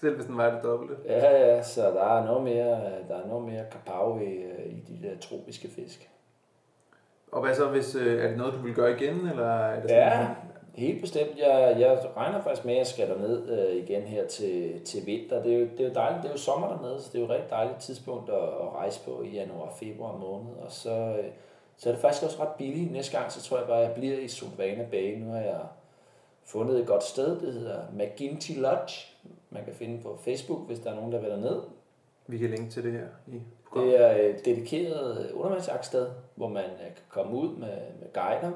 Selv 0.00 0.14
hvis 0.14 0.26
den 0.26 0.36
var 0.36 0.50
det 0.50 0.62
dobbelte? 0.62 0.94
Ja, 1.06 1.46
ja, 1.46 1.62
så 1.62 1.82
der 1.82 2.18
er 2.18 2.24
noget 2.24 2.44
mere, 2.44 2.80
der 3.08 3.16
er 3.22 3.26
noget 3.26 3.44
mere 3.44 3.64
kapau 3.70 4.20
i, 4.20 4.44
i 4.66 4.80
de 4.88 5.08
der 5.08 5.18
tropiske 5.20 5.68
fisk. 5.68 6.10
Og 7.32 7.40
hvad 7.40 7.54
så, 7.54 7.68
hvis, 7.68 7.94
øh, 7.94 8.24
er 8.24 8.28
det 8.28 8.36
noget, 8.38 8.54
du 8.54 8.58
vil 8.58 8.74
gøre 8.74 8.92
igen? 8.92 9.14
Eller 9.14 9.46
er 9.46 9.80
det 9.80 9.90
sådan, 9.90 10.02
ja, 10.02 10.28
helt 10.74 11.00
bestemt. 11.00 11.38
Jeg, 11.38 11.76
jeg 11.78 11.98
regner 12.16 12.42
faktisk 12.42 12.64
med, 12.64 12.72
at 12.72 12.78
jeg 12.78 12.86
skal 12.86 13.08
derned 13.08 13.48
øh, 13.50 13.76
igen 13.76 14.02
her 14.02 14.26
til, 14.26 14.80
til 14.84 15.06
vinter. 15.06 15.42
Det 15.42 15.54
er, 15.54 15.58
jo, 15.58 15.64
det 15.64 15.80
er 15.80 15.88
jo 15.88 15.94
dejligt, 15.94 16.22
det 16.22 16.28
er 16.28 16.32
jo 16.32 16.38
sommer 16.38 16.68
dernede, 16.68 17.02
så 17.02 17.08
det 17.12 17.18
er 17.18 17.22
jo 17.22 17.24
et 17.24 17.30
rigtig 17.30 17.50
dejligt 17.50 17.78
tidspunkt 17.78 18.30
at, 18.30 18.42
at 18.42 18.74
rejse 18.74 19.00
på 19.04 19.22
i 19.22 19.28
januar 19.28 19.72
februar 19.80 20.16
måned. 20.16 20.54
Og 20.64 20.72
så, 20.72 20.90
øh, 20.90 21.30
så 21.76 21.88
er 21.88 21.92
det 21.92 22.00
faktisk 22.00 22.24
også 22.24 22.42
ret 22.42 22.54
billigt. 22.58 22.92
Næste 22.92 23.18
gang, 23.18 23.32
så 23.32 23.42
tror 23.42 23.58
jeg 23.58 23.66
bare, 23.66 23.80
at 23.80 23.86
jeg 23.86 23.94
bliver 23.94 24.18
i 24.18 24.28
Solvana 24.28 24.86
Bay. 24.90 25.18
Nu 25.18 25.30
har 25.30 25.40
jeg 25.40 25.60
fundet 26.52 26.80
et 26.80 26.86
godt 26.86 27.04
sted, 27.04 27.40
det 27.40 27.52
hedder 27.52 27.82
McGinty 27.92 28.52
Lodge. 28.56 29.06
Man 29.50 29.64
kan 29.64 29.74
finde 29.74 30.02
på 30.02 30.18
Facebook, 30.24 30.66
hvis 30.66 30.78
der 30.78 30.90
er 30.90 30.94
nogen, 30.94 31.12
der 31.12 31.20
vil 31.20 31.30
derned. 31.30 31.60
Vi 32.26 32.38
kan 32.38 32.50
linke 32.50 32.70
til 32.70 32.84
det 32.84 32.92
her 32.92 33.06
i 33.26 33.40
det 33.74 34.00
er 34.00 34.10
et 34.10 34.44
dedikeret 34.44 35.32
undervandsjagtsted, 35.32 36.10
hvor 36.34 36.48
man 36.48 36.64
øh, 36.64 36.78
kan 36.78 37.04
komme 37.08 37.32
ud 37.32 37.56
med, 37.56 37.76
med 38.00 38.12
guider. 38.12 38.52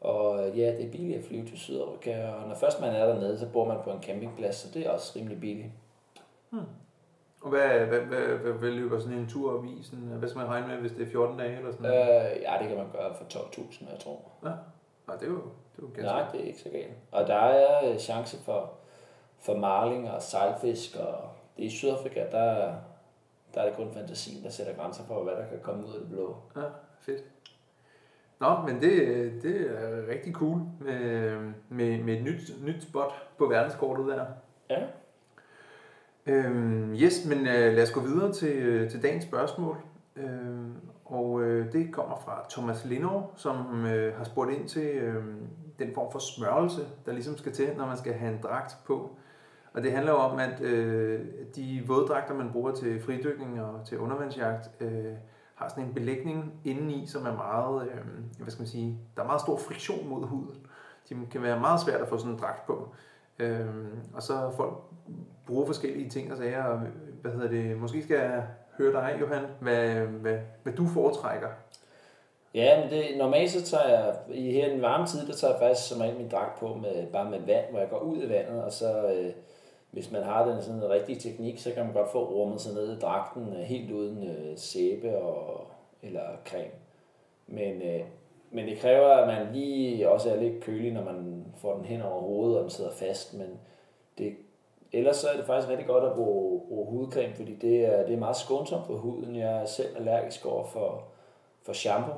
Og 0.00 0.48
øh, 0.48 0.58
ja, 0.58 0.76
det 0.76 0.86
er 0.86 0.90
billigt 0.90 1.18
at 1.18 1.24
flyve 1.24 1.46
til 1.46 1.58
Sydafrika, 1.58 2.28
og 2.28 2.48
når 2.48 2.54
først 2.54 2.80
man 2.80 2.94
er 2.94 3.06
dernede, 3.06 3.38
så 3.38 3.48
bor 3.52 3.64
man 3.64 3.76
på 3.84 3.90
en 3.90 4.02
campingplads, 4.02 4.56
så 4.56 4.68
det 4.74 4.86
er 4.86 4.90
også 4.90 5.12
rimelig 5.16 5.40
billigt. 5.40 5.68
Hmm. 6.50 6.60
Og 7.40 7.50
hvad, 7.50 7.68
hvad, 7.68 8.00
hvad, 8.00 8.20
hvad, 8.20 8.52
hvad 8.52 8.70
løber 8.70 8.98
sådan 8.98 9.18
en 9.18 9.28
tur 9.28 9.58
op 9.58 9.64
i? 9.64 9.82
Sådan, 9.82 10.04
hvad 10.04 10.28
skal 10.28 10.38
man 10.38 10.48
regne 10.48 10.66
med, 10.66 10.76
hvis 10.76 10.92
det 10.92 11.02
er 11.02 11.10
14 11.10 11.38
dage 11.38 11.56
eller 11.56 11.72
sådan 11.72 11.90
noget? 11.90 12.36
Øh, 12.36 12.42
ja, 12.42 12.58
det 12.60 12.68
kan 12.68 12.76
man 12.76 12.86
gøre 12.92 13.14
for 13.14 13.24
12.000, 13.24 13.90
jeg 13.92 14.00
tror. 14.00 14.18
Ja, 14.44 14.50
Nej, 15.08 15.16
det 15.16 15.26
er 15.26 15.30
jo, 15.30 15.42
det 15.76 15.98
er 15.98 16.02
Nej, 16.02 16.24
det 16.32 16.40
er 16.40 16.44
ikke 16.44 16.58
så 16.58 16.68
galt. 16.68 16.92
Og 17.12 17.26
der 17.26 17.34
er 17.34 17.90
øh, 17.90 17.98
chance 17.98 18.36
for, 18.44 18.72
for 19.40 19.56
marling 19.56 20.10
og 20.10 20.22
sejlfisk, 20.22 20.96
og 20.96 21.28
det 21.56 21.62
er 21.62 21.66
i 21.66 21.70
Sydafrika, 21.70 22.20
der, 22.30 22.74
der 23.54 23.60
er 23.60 23.64
det 23.64 23.76
kun 23.76 23.92
fantasien, 23.92 24.44
der 24.44 24.50
sætter 24.50 24.74
grænser 24.74 25.04
for, 25.04 25.22
hvad 25.22 25.32
der 25.32 25.48
kan 25.48 25.58
komme 25.62 25.86
ud 25.86 25.94
af 25.94 26.00
det 26.00 26.08
blå. 26.10 26.36
Ja, 26.56 26.62
fedt. 27.00 27.24
Nå, 28.40 28.56
men 28.66 28.80
det, 28.80 29.32
det 29.42 29.70
er 29.70 30.08
rigtig 30.08 30.34
cool 30.34 30.60
med, 30.80 31.30
med, 31.68 31.98
med 31.98 32.14
et 32.14 32.24
nyt, 32.24 32.64
nyt 32.64 32.82
spot 32.82 33.12
på 33.38 33.46
verdenskortet 33.46 34.06
der. 34.06 34.24
Ja. 34.70 34.82
Øhm, 36.26 36.94
yes, 36.94 37.26
men 37.26 37.38
uh, 37.38 37.44
lad 37.46 37.82
os 37.82 37.90
gå 37.90 38.00
videre 38.00 38.32
til, 38.32 38.88
til 38.90 39.02
dagens 39.02 39.24
spørgsmål. 39.24 39.76
Øhm, 40.16 40.74
og 41.04 41.30
uh, 41.30 41.72
det 41.72 41.92
kommer 41.92 42.16
fra 42.16 42.46
Thomas 42.50 42.84
Lindov, 42.84 43.32
som 43.36 43.56
uh, 43.84 44.16
har 44.16 44.24
spurgt 44.24 44.50
ind 44.50 44.68
til 44.68 45.08
uh, 45.08 45.24
den 45.78 45.94
form 45.94 46.12
for 46.12 46.18
smørelse, 46.18 46.86
der 47.06 47.12
ligesom 47.12 47.36
skal 47.36 47.52
til, 47.52 47.68
når 47.76 47.86
man 47.86 47.96
skal 47.96 48.12
have 48.12 48.32
en 48.32 48.42
dragt 48.42 48.76
på. 48.86 49.16
Og 49.74 49.82
det 49.82 49.92
handler 49.92 50.12
jo 50.12 50.18
om, 50.18 50.38
at 50.38 50.60
øh, 50.60 51.20
de 51.56 51.82
våddragter, 51.86 52.34
man 52.34 52.52
bruger 52.52 52.72
til 52.72 53.02
fridykning 53.02 53.62
og 53.62 53.86
til 53.86 53.98
undervandsjagt, 53.98 54.70
øh, 54.80 55.12
har 55.54 55.68
sådan 55.68 55.84
en 55.84 55.94
belægning 55.94 56.52
indeni, 56.64 57.06
som 57.06 57.26
er 57.26 57.36
meget, 57.36 57.88
øh, 57.88 57.98
hvad 58.38 58.50
skal 58.50 58.60
man 58.60 58.68
sige, 58.68 58.98
der 59.16 59.22
er 59.22 59.26
meget 59.26 59.40
stor 59.40 59.56
friktion 59.56 60.08
mod 60.08 60.26
huden. 60.26 60.66
De 61.08 61.26
kan 61.30 61.42
være 61.42 61.60
meget 61.60 61.80
svært 61.80 62.00
at 62.00 62.08
få 62.08 62.18
sådan 62.18 62.32
en 62.32 62.38
dragt 62.38 62.66
på. 62.66 62.94
Øh, 63.38 63.66
og 64.14 64.22
så 64.22 64.52
folk 64.56 64.74
bruger 65.46 65.66
forskellige 65.66 66.10
ting 66.10 66.32
og 66.32 66.38
sager, 66.38 66.64
og 66.64 66.80
hvad 67.22 67.32
hedder 67.32 67.48
det, 67.48 67.78
måske 67.78 68.02
skal 68.02 68.16
jeg 68.16 68.46
høre 68.78 68.92
dig, 68.92 69.16
Johan, 69.20 69.44
hvad, 69.60 70.06
hvad, 70.06 70.38
hvad 70.62 70.72
du 70.72 70.86
foretrækker. 70.86 71.48
Ja, 72.54 72.80
men 72.80 72.90
det, 72.90 73.04
normalt 73.16 73.50
så 73.50 73.62
tager 73.62 73.88
jeg, 73.88 74.16
i 74.28 74.52
her 74.52 74.68
den 74.68 74.82
varme 74.82 75.06
tid, 75.06 75.26
der 75.26 75.32
tager 75.32 75.52
jeg 75.52 75.60
faktisk 75.60 75.88
som 75.88 76.00
regel 76.00 76.16
min 76.16 76.28
dragt 76.28 76.58
på 76.58 76.74
med, 76.74 77.06
bare 77.12 77.30
med 77.30 77.40
vand, 77.40 77.70
hvor 77.70 77.78
jeg 77.78 77.88
går 77.88 77.98
ud 77.98 78.22
i 78.22 78.28
vandet, 78.28 78.64
og 78.64 78.72
så 78.72 79.12
øh, 79.12 79.32
hvis 79.90 80.10
man 80.10 80.22
har 80.22 80.46
den 80.48 80.62
sådan 80.62 80.82
en 80.82 80.90
rigtig 80.90 81.18
teknik, 81.18 81.58
så 81.58 81.70
kan 81.72 81.84
man 81.84 81.94
godt 81.94 82.12
få 82.12 82.24
rummet 82.24 82.60
sig 82.60 82.74
ned 82.74 82.96
i 82.96 83.00
dragten 83.00 83.48
øh, 83.48 83.62
helt 83.62 83.90
uden 83.90 84.28
øh, 84.28 84.58
sæbe 84.58 85.18
og, 85.18 85.66
eller 86.02 86.22
creme. 86.44 86.70
Men, 87.46 87.82
øh, 87.82 88.00
men 88.50 88.66
det 88.66 88.78
kræver, 88.78 89.08
at 89.08 89.26
man 89.26 89.54
lige 89.54 90.10
også 90.10 90.30
er 90.30 90.36
lidt 90.36 90.64
kølig, 90.64 90.92
når 90.92 91.04
man 91.04 91.46
får 91.56 91.76
den 91.76 91.84
hen 91.84 92.02
over 92.02 92.20
hovedet, 92.20 92.56
og 92.56 92.62
den 92.62 92.70
sidder 92.70 92.90
fast. 92.90 93.34
Men 93.34 93.48
det, 94.18 94.36
ellers 94.92 95.16
så 95.16 95.28
er 95.28 95.36
det 95.36 95.46
faktisk 95.46 95.68
rigtig 95.68 95.86
godt 95.86 96.04
at 96.04 96.14
bruge, 96.14 96.60
bruge 96.68 96.86
hudcreme, 96.86 97.34
fordi 97.34 97.54
det 97.54 97.84
er, 97.84 98.06
det 98.06 98.14
er 98.14 98.18
meget 98.18 98.36
skånsomt 98.36 98.86
for 98.86 98.94
huden. 98.94 99.36
Jeg 99.36 99.60
er 99.62 99.64
selv 99.64 99.96
allergisk 99.96 100.46
over 100.46 100.64
for, 100.64 101.02
for 101.62 101.72
shampoo. 101.72 102.14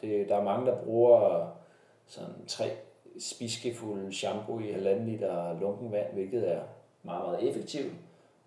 Det, 0.00 0.28
der 0.28 0.36
er 0.36 0.44
mange, 0.44 0.66
der 0.66 0.82
bruger 0.84 1.46
sådan 2.06 2.34
tre 2.46 2.70
spiskefulde 3.18 4.12
shampoo 4.12 4.58
i 4.60 4.72
halvanden 4.72 5.06
liter 5.06 5.60
lunken 5.60 5.92
vand, 5.92 6.12
hvilket 6.12 6.52
er 6.52 6.62
meget, 7.02 7.24
meget 7.24 7.48
effektivt. 7.48 7.92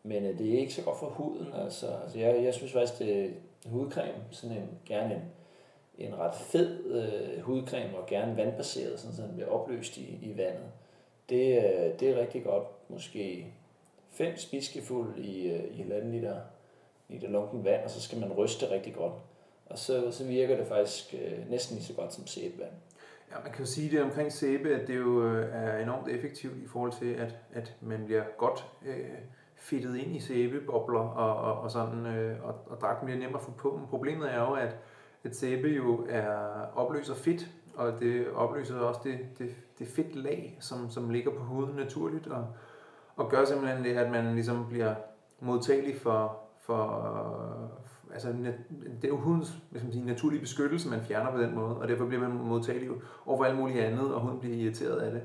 Men 0.03 0.25
øh, 0.25 0.37
det 0.37 0.53
er 0.53 0.59
ikke 0.59 0.73
så 0.73 0.83
godt 0.83 0.99
for 0.99 1.09
huden. 1.09 1.47
Altså, 1.53 1.87
altså 2.03 2.19
jeg, 2.19 2.43
jeg 2.43 2.53
synes 2.53 2.73
faktisk, 2.73 2.99
det 2.99 3.25
er 3.25 3.29
hudcreme, 3.65 4.23
sådan 4.31 4.57
en, 4.57 4.69
gerne 4.85 5.15
en, 5.15 5.21
en 6.07 6.19
ret 6.19 6.35
fed 6.35 6.85
øh, 6.85 7.41
hudcreme, 7.41 7.97
og 7.97 8.05
gerne 8.05 8.37
vandbaseret, 8.37 8.99
sådan, 8.99 9.15
så 9.15 9.21
den 9.21 9.33
bliver 9.33 9.49
opløst 9.49 9.97
i, 9.97 10.19
i 10.21 10.37
vandet. 10.37 10.65
Det, 11.29 11.57
øh, 11.57 11.99
det 11.99 12.09
er 12.09 12.19
rigtig 12.19 12.43
godt. 12.43 12.63
Måske 12.89 13.45
fem 14.09 14.37
spiskefulde 14.37 15.21
i, 15.21 15.51
øh, 15.51 15.77
i 15.77 15.81
halvanden 15.81 16.11
liter, 16.11 16.35
liter 17.09 17.29
lunken 17.29 17.65
vand, 17.65 17.83
og 17.83 17.89
så 17.89 18.01
skal 18.01 18.19
man 18.19 18.33
ryste 18.33 18.71
rigtig 18.71 18.93
godt. 18.93 19.13
Og 19.65 19.77
så, 19.77 20.11
så 20.11 20.23
virker 20.23 20.57
det 20.57 20.67
faktisk 20.67 21.13
øh, 21.13 21.49
næsten 21.49 21.75
lige 21.75 21.85
så 21.85 21.93
godt 21.93 22.13
som 22.13 22.27
sæbevand. 22.27 22.71
Ja, 23.31 23.37
man 23.43 23.51
kan 23.51 23.59
jo 23.59 23.71
sige 23.71 23.91
det 23.91 24.03
omkring 24.03 24.31
sæbe, 24.31 24.75
at 24.75 24.87
det 24.87 24.95
jo 24.95 25.27
øh, 25.27 25.47
er 25.51 25.77
enormt 25.77 26.07
effektivt 26.07 26.57
i 26.57 26.67
forhold 26.67 26.91
til, 26.91 27.13
at, 27.13 27.35
at 27.53 27.75
man 27.81 28.05
bliver 28.05 28.23
godt 28.37 28.65
øh, 28.85 29.09
fittet 29.55 29.97
ind 29.97 30.15
i 30.15 30.19
sæbebobler 30.19 30.99
og, 30.99 31.51
og, 31.51 31.61
og 31.61 31.71
sådan, 31.71 32.05
øh, 32.05 32.45
og, 32.45 32.55
og 32.67 32.81
dragten 32.81 33.05
bliver 33.05 33.19
nemmere 33.19 33.39
at 33.39 33.45
få 33.45 33.51
på. 33.51 33.77
Men 33.77 33.87
problemet 33.87 34.33
er 34.33 34.39
jo, 34.39 34.53
at, 34.53 34.75
at 35.23 35.35
sæbe 35.35 35.67
jo 35.67 36.05
er 36.09 36.35
opløser 36.75 37.15
fedt, 37.15 37.47
og 37.75 37.99
det 37.99 38.27
opløser 38.35 38.79
også 38.79 39.01
det, 39.03 39.19
det, 39.37 39.55
det 39.79 39.87
fedt 39.87 40.15
lag, 40.15 40.57
som, 40.59 40.89
som 40.89 41.09
ligger 41.09 41.31
på 41.31 41.43
huden 41.43 41.75
naturligt, 41.75 42.27
og, 42.27 42.47
og 43.15 43.29
gør 43.29 43.45
simpelthen 43.45 43.83
det, 43.83 43.97
at 43.97 44.11
man 44.11 44.33
ligesom 44.33 44.65
bliver 44.69 44.95
modtagelig 45.39 46.01
for, 46.01 46.39
for, 46.59 46.85
altså, 48.13 48.29
det 49.01 49.03
er 49.03 49.07
jo 49.07 49.17
hudens 49.17 49.47
skal 49.71 49.83
man 49.83 49.93
sige, 49.93 50.05
naturlige 50.05 50.41
beskyttelse, 50.41 50.89
man 50.89 51.01
fjerner 51.01 51.31
på 51.31 51.37
den 51.37 51.55
måde, 51.55 51.77
og 51.77 51.87
derfor 51.87 52.05
bliver 52.05 52.21
man 52.21 52.31
modtagelig 52.31 52.89
over 53.25 53.37
for 53.37 53.43
alt 53.43 53.57
muligt 53.57 53.79
andet, 53.79 54.13
og 54.13 54.21
huden 54.21 54.39
bliver 54.39 54.55
irriteret 54.55 54.99
af 54.99 55.11
det. 55.11 55.21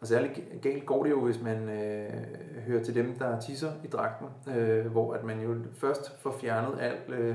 Og 0.00 0.06
særligt 0.06 0.40
galt 0.62 0.86
går 0.86 1.02
det 1.02 1.10
jo, 1.10 1.24
hvis 1.24 1.42
man 1.42 1.68
øh, 1.68 2.10
hører 2.66 2.82
til 2.82 2.94
dem, 2.94 3.14
der 3.18 3.40
tisser 3.40 3.72
i 3.84 3.86
dragten, 3.86 4.26
øh, 4.56 4.86
hvor 4.86 5.14
at 5.14 5.24
man 5.24 5.40
jo 5.40 5.54
først 5.74 6.20
får 6.22 6.36
fjernet 6.40 6.80
alt 6.80 7.10
øh, 7.20 7.34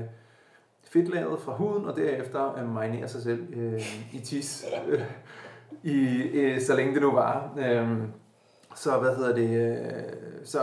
fedtlaget 0.82 1.40
fra 1.40 1.56
huden, 1.56 1.84
og 1.84 1.96
derefter 1.96 2.58
øh, 2.58 2.74
marinerer 2.74 3.06
sig 3.06 3.22
selv 3.22 3.54
øh, 3.54 3.80
i 4.12 4.18
tis, 4.18 4.64
øh, 4.88 5.02
i, 5.82 6.22
øh, 6.22 6.60
så 6.60 6.76
længe 6.76 6.94
det 6.94 7.02
nu 7.02 7.12
var. 7.12 7.54
Øh, 7.58 7.98
så 8.76 8.98
hvad 8.98 9.16
hedder 9.16 9.34
det, 9.34 9.50
øh, 9.50 10.02
så 10.44 10.58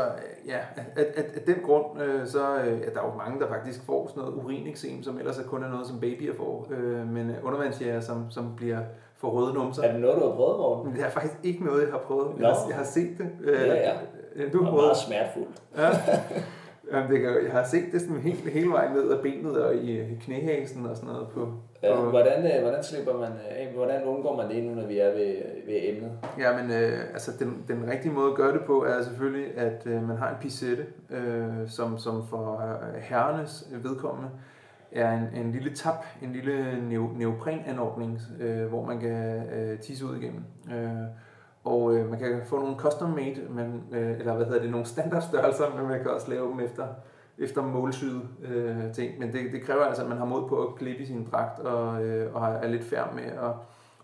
ja, 0.48 0.58
at, 0.96 1.06
at, 1.06 1.26
at 1.36 1.48
den 1.48 1.56
grund, 1.64 2.02
øh, 2.02 2.28
så 2.28 2.56
øh, 2.56 2.80
ja, 2.80 2.86
der 2.94 3.02
er 3.02 3.06
jo 3.06 3.18
mange, 3.18 3.40
der 3.40 3.48
faktisk 3.48 3.86
får 3.86 4.08
sådan 4.08 4.24
noget 4.24 4.44
urineksem, 4.44 5.04
som 5.04 5.18
ellers 5.18 5.40
er 5.40 5.44
kun 5.44 5.64
er 5.64 5.70
noget, 5.70 5.88
som 5.88 6.00
babyer 6.00 6.34
får, 6.38 6.68
men 7.06 7.32
undervandsjæger, 7.44 8.00
som, 8.00 8.32
som 8.32 8.54
bliver 8.56 8.80
for 9.16 9.30
røde 9.30 9.54
numser. 9.54 9.84
Er 9.84 9.92
det 9.92 10.02
noget, 10.02 10.22
du 10.22 10.28
har 10.30 10.36
prøvet, 10.36 10.58
Morten? 10.58 10.94
Det 10.94 11.06
er 11.06 11.10
faktisk 11.10 11.36
ikke 11.44 11.66
noget, 11.66 11.82
jeg 11.82 11.92
har 11.92 12.00
prøvet. 12.00 12.28
Jeg, 12.40 12.48
har, 12.48 12.68
jeg 12.68 12.78
har 12.78 12.84
set 12.84 13.18
det. 13.18 13.30
Ja, 13.46 13.74
ja. 13.74 14.50
Du 14.54 14.64
har 14.64 14.72
prøvet. 14.72 14.86
meget 14.86 14.98
smertefuldt. 14.98 15.62
Ja. 15.78 15.90
Jamen, 16.92 17.12
det 17.12 17.22
kan, 17.22 17.44
jeg 17.46 17.52
har 17.52 17.64
set 17.64 17.86
det 17.92 18.02
sådan 18.02 18.18
hele, 18.18 18.52
hele 18.52 18.70
vejen 18.70 18.92
ned 18.92 19.12
ad 19.12 19.22
benet 19.22 19.64
og 19.64 19.76
i 19.76 20.16
knæhasen 20.22 20.86
og 20.86 20.96
sådan 20.96 21.10
noget. 21.10 21.28
På, 21.28 21.48
ja, 21.84 21.96
hvordan, 21.96 22.56
øh, 22.56 22.62
hvordan 22.62 22.84
slipper 22.84 23.14
man 23.14 23.32
af? 23.50 23.72
Hvordan 23.76 24.04
undgår 24.04 24.36
man 24.38 24.50
det 24.50 24.64
nu, 24.64 24.76
når 24.76 24.88
vi 24.88 25.00
er 25.00 25.12
ved, 25.12 25.36
ved 25.66 25.80
emnet? 25.82 26.12
Ja, 26.40 26.62
men 26.62 26.72
øh, 26.72 27.00
altså, 27.14 27.32
den, 27.40 27.64
den 27.68 27.90
rigtige 27.92 28.14
måde 28.14 28.30
at 28.30 28.36
gøre 28.36 28.54
det 28.54 28.62
på 28.66 28.84
er 28.84 29.02
selvfølgelig, 29.02 29.58
at 29.58 29.84
øh, 29.86 30.08
man 30.08 30.18
har 30.18 30.30
en 30.30 30.36
pisette, 30.42 30.86
øh, 31.10 31.68
som, 31.68 31.98
som 31.98 32.28
for 32.28 32.62
øh, 32.62 33.02
herrenes 33.02 33.70
vedkommende 33.84 34.30
er 34.92 35.12
en, 35.12 35.46
en 35.46 35.52
lille 35.52 35.76
tap, 35.76 36.06
en 36.22 36.34
lille 36.34 36.82
neoprenanordning, 37.18 38.20
øh, 38.40 38.66
hvor 38.66 38.86
man 38.86 39.00
kan 39.00 39.44
øh, 39.54 39.80
tisse 39.80 40.06
ud 40.06 40.16
igennem. 40.16 40.44
Øh, 40.74 41.08
og 41.64 41.96
øh, 41.96 42.10
man 42.10 42.20
kan 42.20 42.42
få 42.46 42.60
nogle 42.60 42.76
custom 42.76 43.10
made, 43.10 43.42
men, 43.50 43.84
øh, 43.92 44.20
eller 44.20 44.36
hvad 44.36 44.46
hedder 44.46 44.62
det, 44.62 44.72
nogle 44.72 44.86
standardstørrelser, 44.86 45.76
men 45.78 45.88
man 45.88 46.02
kan 46.02 46.12
også 46.12 46.30
lave 46.30 46.52
dem 46.52 46.60
efter, 46.60 46.88
efter 47.38 47.62
målsyde 47.62 48.22
øh, 48.44 48.94
ting. 48.94 49.20
Men 49.20 49.34
det, 49.34 49.52
det 49.52 49.62
kræver 49.62 49.84
altså, 49.84 50.04
at 50.04 50.10
man 50.10 50.18
har 50.18 50.26
mod 50.26 50.50
på 50.50 50.68
at 50.68 50.76
klippe 50.76 51.04
i 51.04 51.06
sin 51.06 51.28
dragt 51.32 51.60
og, 51.60 52.06
øh, 52.06 52.36
og 52.36 52.48
er 52.48 52.68
lidt 52.68 52.84
færd 52.84 53.16
med 53.16 53.24
at, 53.24 53.52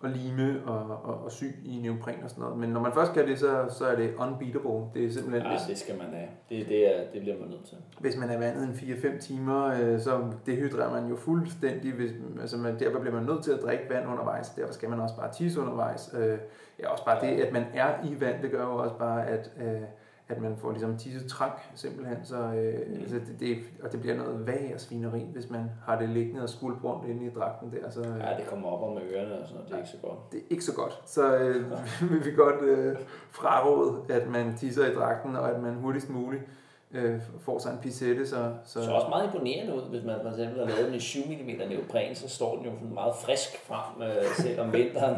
at 0.03 0.17
lime 0.17 0.61
og, 0.65 0.99
og, 1.03 1.23
og 1.23 1.31
sy 1.31 1.43
i 1.65 1.79
neopren 1.83 2.23
og 2.23 2.29
sådan 2.29 2.41
noget. 2.41 2.57
Men 2.57 2.69
når 2.69 2.81
man 2.81 2.93
først 2.93 3.13
kan 3.13 3.27
det, 3.27 3.39
så, 3.39 3.65
så 3.69 3.85
er 3.85 3.95
det 3.95 4.13
unbeatable. 4.17 4.91
Det 4.93 5.05
er 5.05 5.11
simpelthen... 5.11 5.41
Ja, 5.43 5.49
hvis, 5.49 5.61
det 5.67 5.77
skal 5.77 5.97
man 5.97 6.07
have. 6.07 6.27
Det, 6.49 6.67
det, 6.67 6.95
er, 6.95 7.03
det 7.13 7.21
bliver 7.21 7.39
man 7.39 7.49
nødt 7.49 7.65
til. 7.65 7.77
Hvis 7.99 8.17
man 8.17 8.29
er 8.29 8.37
vandet 8.37 8.63
en 8.63 8.73
4-5 8.73 9.19
timer, 9.19 9.65
øh, 9.65 9.99
så 9.99 10.21
dehydrerer 10.45 11.01
man 11.01 11.09
jo 11.09 11.15
fuldstændig. 11.15 11.93
Hvis, 11.93 12.11
altså 12.41 12.57
man, 12.57 12.79
derfor 12.79 12.99
bliver 12.99 13.15
man 13.15 13.23
nødt 13.23 13.43
til 13.43 13.51
at 13.51 13.61
drikke 13.61 13.83
vand 13.89 14.07
undervejs. 14.07 14.49
Derfor 14.49 14.73
skal 14.73 14.89
man 14.89 14.99
også 14.99 15.15
bare 15.15 15.33
tisse 15.33 15.61
undervejs. 15.61 16.15
Øh, 16.19 16.37
ja, 16.79 16.89
også 16.89 17.05
bare 17.05 17.21
det, 17.21 17.41
at 17.41 17.53
man 17.53 17.63
er 17.73 18.05
i 18.05 18.21
vand, 18.21 18.41
det 18.41 18.51
gør 18.51 18.63
jo 18.63 18.75
også 18.75 18.95
bare, 18.95 19.27
at... 19.27 19.51
Øh, 19.61 19.81
at 20.29 20.41
man 20.41 20.57
får 20.57 20.71
ligesom 20.71 20.97
tisset 20.97 21.29
trank 21.29 21.69
simpelthen, 21.75 22.17
så 22.23 22.35
øh, 22.35 22.87
mm. 22.87 23.01
altså 23.01 23.15
det, 23.15 23.39
det, 23.39 23.57
og 23.83 23.91
det 23.91 24.01
bliver 24.01 24.15
noget 24.15 24.47
vag 24.47 24.71
og 24.75 24.79
svineri, 24.79 25.25
hvis 25.33 25.49
man 25.49 25.71
har 25.85 25.99
det 25.99 26.09
liggende 26.09 26.43
og 26.43 26.49
skuldt 26.49 26.83
rundt 26.83 27.09
inde 27.09 27.25
i 27.25 27.29
dragten 27.29 27.71
der. 27.71 27.89
Så, 27.89 27.99
øh, 27.99 28.19
ja, 28.19 28.37
det 28.37 28.47
kommer 28.47 28.69
op 28.69 28.89
om 28.89 28.97
ørerne 28.97 29.39
og 29.39 29.47
sådan 29.47 29.55
noget, 29.55 29.67
det 29.67 29.73
er 29.73 29.77
ikke 29.77 29.89
så 29.89 29.97
godt. 30.01 30.31
Det 30.31 30.37
er 30.37 30.43
ikke 30.49 30.63
så 30.63 30.73
godt, 30.75 31.01
så 31.05 31.37
øh, 31.37 31.71
vil 32.11 32.25
vi 32.25 32.31
godt 32.31 32.61
øh, 32.61 32.95
fraråde, 33.31 34.13
at 34.13 34.27
man 34.27 34.57
tisser 34.57 34.91
i 34.91 34.93
dragten, 34.93 35.35
og 35.35 35.51
at 35.51 35.61
man 35.61 35.73
hurtigst 35.73 36.09
muligt 36.09 36.43
øh, 36.91 37.21
får 37.39 37.59
sig 37.59 37.71
en 37.71 37.77
pisette. 37.81 38.27
Så, 38.27 38.53
så... 38.65 38.83
så 38.83 38.91
også 38.91 39.07
meget 39.09 39.25
imponerende 39.25 39.75
ud, 39.75 39.89
hvis 39.89 40.03
man 40.03 40.15
for 40.21 40.29
eksempel 40.29 40.59
har 40.59 40.67
lavet 40.67 40.85
den 40.85 40.95
i 40.95 40.99
7 40.99 41.19
mm 41.19 41.69
neopren, 41.69 42.15
så 42.15 42.29
står 42.29 42.55
den 42.55 42.65
jo 42.65 42.71
meget 42.93 43.15
frisk 43.15 43.65
frem, 43.67 44.01
øh, 44.01 44.25
selv 44.35 44.61
om 44.61 44.73
vinteren. 44.73 45.15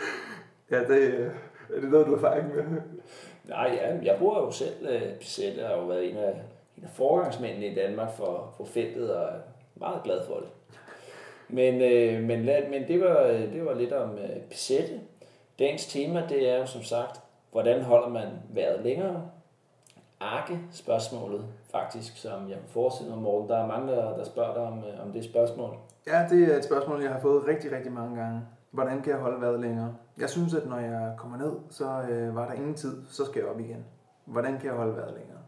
ja, 0.72 0.78
det, 0.78 0.98
øh, 0.98 1.30
er 1.76 1.80
det 1.80 1.90
noget, 1.90 2.06
du 2.06 2.16
har 2.16 2.28
erfaring 2.28 2.54
med? 2.54 2.64
Nej, 3.48 3.78
ja, 3.82 3.96
jeg 4.02 4.18
bruger 4.18 4.38
jo 4.38 4.50
selv 4.50 4.74
uh, 4.82 5.62
og 5.62 5.68
har 5.68 5.76
jo 5.76 5.84
været 5.86 6.10
en 6.10 6.16
af, 6.16 6.34
en 6.76 6.84
af 6.84 6.90
forgangsmændene 6.90 7.66
i 7.66 7.74
Danmark 7.74 8.12
for, 8.12 8.54
for 8.56 8.64
feltet, 8.64 9.16
og 9.16 9.24
er 9.24 9.38
meget 9.74 10.02
glad 10.04 10.26
for 10.26 10.34
det. 10.34 10.48
Men, 11.48 11.74
øh, 11.74 12.22
men, 12.22 12.44
men 12.70 12.88
det, 12.88 13.00
var, 13.00 13.26
det 13.26 13.64
var 13.64 13.74
lidt 13.74 13.92
om 13.92 14.10
uh, 14.10 14.98
Dagens 15.58 15.86
tema, 15.86 16.26
det 16.28 16.48
er 16.48 16.58
jo 16.58 16.66
som 16.66 16.82
sagt, 16.82 17.20
hvordan 17.52 17.82
holder 17.82 18.08
man 18.08 18.28
vejret 18.50 18.84
længere? 18.84 19.30
Arke 20.20 20.58
spørgsmålet, 20.72 21.44
faktisk, 21.70 22.16
som 22.16 22.50
jeg 22.50 22.58
forestiller 22.66 23.14
mig, 23.14 23.22
Morten. 23.22 23.48
Der 23.48 23.56
er 23.56 23.66
mange, 23.66 23.92
der, 23.92 24.16
der 24.16 24.24
spørger 24.24 24.54
dig 24.54 24.62
om, 24.62 24.84
om 25.06 25.12
det 25.12 25.24
spørgsmål. 25.24 25.76
Ja, 26.06 26.26
det 26.30 26.52
er 26.52 26.56
et 26.56 26.64
spørgsmål, 26.64 27.02
jeg 27.02 27.12
har 27.12 27.20
fået 27.20 27.46
rigtig, 27.46 27.72
rigtig 27.72 27.92
mange 27.92 28.16
gange. 28.16 28.40
Hvordan 28.70 29.02
kan 29.02 29.12
jeg 29.12 29.20
holde 29.20 29.40
vejret 29.40 29.60
længere? 29.60 29.94
Jeg 30.18 30.30
synes, 30.30 30.54
at 30.54 30.68
når 30.68 30.78
jeg 30.78 31.14
kommer 31.16 31.38
ned, 31.38 31.52
så 31.70 32.02
øh, 32.10 32.36
var 32.36 32.46
der 32.46 32.52
ingen 32.52 32.74
tid, 32.74 33.02
så 33.06 33.24
skal 33.24 33.40
jeg 33.40 33.48
op 33.48 33.60
igen. 33.60 33.84
Hvordan 34.24 34.58
kan 34.58 34.66
jeg 34.66 34.74
holde 34.74 34.96
vejret 34.96 35.14
længere? 35.14 35.38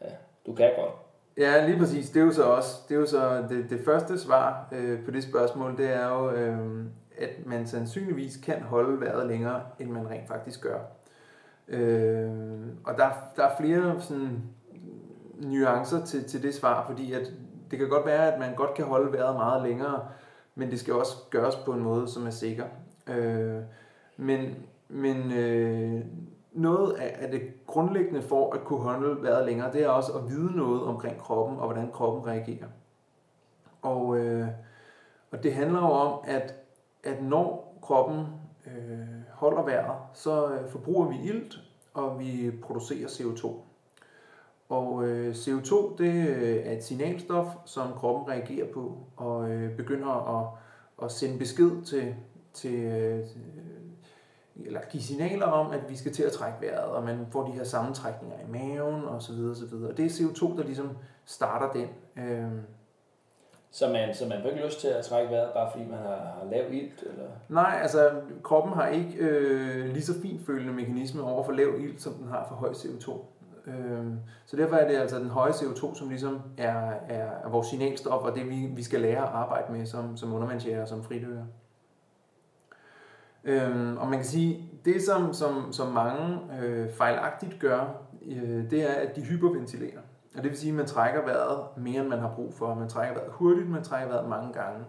Ja, 0.00 0.10
du 0.46 0.54
kan 0.54 0.70
godt. 0.78 0.94
Ja, 1.38 1.66
lige 1.66 1.78
præcis. 1.78 2.10
Det 2.10 2.20
er 2.20 2.24
jo 2.24 2.32
så 2.32 2.44
også, 2.44 2.76
det 2.88 2.94
er 2.94 2.98
jo 3.00 3.06
så 3.06 3.44
det, 3.48 3.70
det 3.70 3.80
første 3.84 4.18
svar 4.18 4.68
øh, 4.72 5.04
på 5.04 5.10
det 5.10 5.22
spørgsmål, 5.22 5.76
det 5.76 5.92
er 5.92 6.08
jo, 6.08 6.30
øh, 6.30 6.84
at 7.18 7.46
man 7.46 7.66
sandsynligvis 7.66 8.36
kan 8.36 8.62
holde 8.62 9.00
vejret 9.00 9.26
længere, 9.26 9.60
end 9.78 9.90
man 9.90 10.10
rent 10.10 10.28
faktisk 10.28 10.62
gør. 10.62 10.78
Øh, 11.68 12.30
og 12.84 12.94
der, 12.96 13.10
der 13.36 13.42
er 13.42 13.56
flere 13.60 14.00
sådan, 14.00 14.42
nuancer 15.34 16.04
til, 16.04 16.24
til 16.24 16.42
det 16.42 16.54
svar, 16.54 16.86
fordi 16.86 17.12
at 17.12 17.32
det 17.70 17.78
kan 17.78 17.88
godt 17.88 18.06
være, 18.06 18.32
at 18.32 18.38
man 18.38 18.54
godt 18.54 18.74
kan 18.74 18.84
holde 18.84 19.12
vejret 19.12 19.36
meget 19.36 19.62
længere, 19.62 20.08
men 20.58 20.70
det 20.70 20.80
skal 20.80 20.94
også 20.94 21.16
gøres 21.30 21.56
på 21.56 21.72
en 21.72 21.82
måde, 21.82 22.08
som 22.08 22.26
er 22.26 22.30
sikker. 22.30 22.64
Øh, 23.06 23.62
men 24.16 24.56
men 24.88 25.32
øh, 25.32 26.04
noget 26.52 26.92
af, 26.92 27.16
af 27.20 27.30
det 27.30 27.66
grundlæggende 27.66 28.22
for 28.22 28.54
at 28.54 28.64
kunne 28.64 28.80
holde 28.80 29.22
vejret 29.22 29.46
længere, 29.46 29.72
det 29.72 29.82
er 29.82 29.88
også 29.88 30.12
at 30.12 30.28
vide 30.28 30.56
noget 30.56 30.82
omkring 30.82 31.18
kroppen 31.18 31.58
og 31.58 31.64
hvordan 31.64 31.90
kroppen 31.92 32.26
reagerer. 32.26 32.66
Og, 33.82 34.18
øh, 34.18 34.48
og 35.30 35.42
det 35.42 35.54
handler 35.54 35.80
jo 35.80 35.86
om, 35.86 36.20
at, 36.24 36.54
at 37.04 37.22
når 37.22 37.78
kroppen 37.82 38.26
øh, 38.66 39.08
holder 39.32 39.62
vejret, 39.62 39.98
så 40.12 40.48
øh, 40.48 40.68
forbruger 40.68 41.08
vi 41.08 41.16
ilt, 41.22 41.58
og 41.94 42.18
vi 42.18 42.52
producerer 42.62 43.08
CO2. 43.08 43.50
Og 44.68 45.04
øh, 45.04 45.34
CO2 45.34 45.96
det 45.98 46.28
øh, 46.28 46.66
er 46.66 46.72
et 46.72 46.84
signalstof, 46.84 47.46
som 47.64 47.92
kroppen 47.92 48.28
reagerer 48.28 48.66
på 48.74 48.98
og 49.16 49.50
øh, 49.50 49.76
begynder 49.76 50.38
at, 50.38 50.48
at 51.04 51.12
sende 51.12 51.38
besked 51.38 51.82
til, 51.82 52.14
til 52.52 52.74
øh, 52.74 53.26
eller 54.64 54.80
give 54.90 55.02
signaler 55.02 55.46
om, 55.46 55.70
at 55.72 55.80
vi 55.88 55.96
skal 55.96 56.12
til 56.12 56.22
at 56.22 56.32
trække 56.32 56.58
vejret, 56.60 56.84
og 56.84 57.04
man 57.04 57.26
får 57.30 57.46
de 57.46 57.52
her 57.52 57.64
sammentrækninger 57.64 58.36
i 58.38 58.50
maven 58.50 59.04
og 59.04 59.22
så 59.22 59.32
videre, 59.32 59.54
så 59.54 59.66
videre. 59.66 59.90
Og 59.90 59.96
det 59.96 60.04
er 60.04 60.10
CO2, 60.10 60.56
der 60.56 60.64
ligesom 60.64 60.90
starter 61.24 61.72
den. 61.72 61.88
Øh, 62.24 62.50
så 63.70 63.88
man, 63.88 64.14
så 64.14 64.26
man 64.26 64.42
får 64.42 64.48
ikke 64.48 64.64
lyst 64.66 64.80
til 64.80 64.88
at 64.88 65.04
trække 65.04 65.30
vejret, 65.30 65.50
bare 65.54 65.70
fordi 65.72 65.84
man 65.84 65.98
har, 65.98 66.36
har 66.38 66.48
lav 66.50 66.72
ilt? 66.72 67.02
Eller? 67.02 67.28
Nej, 67.48 67.78
altså 67.82 68.10
kroppen 68.42 68.72
har 68.72 68.88
ikke 68.88 69.16
øh, 69.18 69.92
lige 69.92 70.02
så 70.02 70.20
fint 70.22 70.46
følende 70.46 70.72
mekanisme 70.72 71.22
over 71.22 71.44
for 71.44 71.52
lav 71.52 71.80
ilt, 71.80 72.02
som 72.02 72.12
den 72.12 72.28
har 72.28 72.46
for 72.48 72.54
høj 72.54 72.72
CO2. 72.72 73.12
Øhm, 73.66 74.18
så 74.46 74.56
derfor 74.56 74.76
er 74.76 74.88
det 74.88 74.96
altså 74.96 75.18
den 75.18 75.28
høje 75.28 75.52
CO2, 75.52 75.98
som 75.98 76.08
ligesom 76.08 76.40
er, 76.58 76.90
er, 77.08 77.30
er 77.44 77.48
vores 77.48 77.66
signalstof, 77.66 78.22
og 78.22 78.34
det 78.34 78.48
vi, 78.48 78.66
vi 78.76 78.82
skal 78.82 79.00
lære 79.00 79.22
at 79.22 79.32
arbejde 79.32 79.72
med 79.72 79.86
som, 79.86 80.16
som 80.16 80.34
undervandsjæger 80.34 80.82
og 80.82 80.88
som 80.88 81.04
fridører. 81.04 81.44
Øh, 83.44 83.96
og 83.96 84.08
man 84.08 84.18
kan 84.18 84.24
sige, 84.24 84.70
det 84.84 85.02
som, 85.02 85.32
som, 85.32 85.72
som 85.72 85.92
mange 85.92 86.38
øh, 86.62 86.90
fejlagtigt 86.90 87.60
gør, 87.60 88.02
øh, 88.26 88.70
det 88.70 88.90
er, 88.90 88.94
at 88.94 89.16
de 89.16 89.22
hyperventilerer. 89.22 90.00
Og 90.36 90.42
det 90.42 90.50
vil 90.50 90.58
sige, 90.58 90.70
at 90.70 90.76
man 90.76 90.86
trækker 90.86 91.24
vejret 91.24 91.64
mere, 91.76 92.00
end 92.00 92.08
man 92.08 92.18
har 92.18 92.32
brug 92.34 92.54
for. 92.54 92.74
Man 92.74 92.88
trækker 92.88 93.14
vejret 93.14 93.32
hurtigt, 93.32 93.70
man 93.70 93.82
trækker 93.82 94.08
vejret 94.08 94.28
mange 94.28 94.52
gange. 94.52 94.84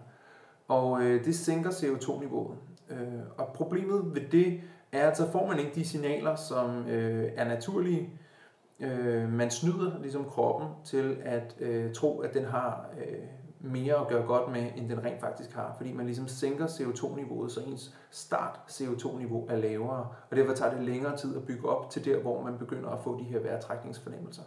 Og 0.68 1.02
øh, 1.02 1.24
det 1.24 1.36
sænker 1.36 1.70
CO2-niveauet. 1.70 2.56
Øh, 2.90 2.98
og 3.38 3.48
problemet 3.54 4.14
ved 4.14 4.22
det 4.32 4.60
er, 4.92 5.10
at 5.10 5.16
så 5.16 5.30
får 5.30 5.46
man 5.46 5.58
ikke 5.58 5.70
de 5.74 5.88
signaler, 5.88 6.34
som 6.34 6.86
øh, 6.88 7.32
er 7.36 7.48
naturlige. 7.48 8.17
Øh, 8.80 9.28
man 9.32 9.50
snyder 9.50 9.98
ligesom 10.00 10.24
kroppen 10.24 10.68
til 10.84 11.16
at 11.24 11.56
øh, 11.60 11.94
tro, 11.94 12.20
at 12.20 12.34
den 12.34 12.44
har 12.44 12.90
øh, 12.98 13.18
mere 13.60 13.94
at 13.94 14.08
gøre 14.08 14.26
godt 14.26 14.52
med, 14.52 14.70
end 14.76 14.88
den 14.88 15.04
rent 15.04 15.20
faktisk 15.20 15.54
har. 15.54 15.74
Fordi 15.76 15.92
man 15.92 16.06
ligesom 16.06 16.28
sænker 16.28 16.66
CO2-niveauet, 16.66 17.52
så 17.52 17.60
ens 17.60 17.96
start 18.10 18.60
CO2-niveau 18.68 19.46
er 19.48 19.56
lavere. 19.56 20.08
Og 20.30 20.36
derfor 20.36 20.54
tager 20.54 20.74
det 20.74 20.82
længere 20.82 21.16
tid 21.16 21.36
at 21.36 21.46
bygge 21.46 21.68
op 21.68 21.90
til 21.90 22.04
der, 22.04 22.20
hvor 22.20 22.42
man 22.42 22.58
begynder 22.58 22.90
at 22.90 23.00
få 23.00 23.18
de 23.18 23.24
her 23.24 23.40
vejrtrækningsfornemmelser. 23.40 24.42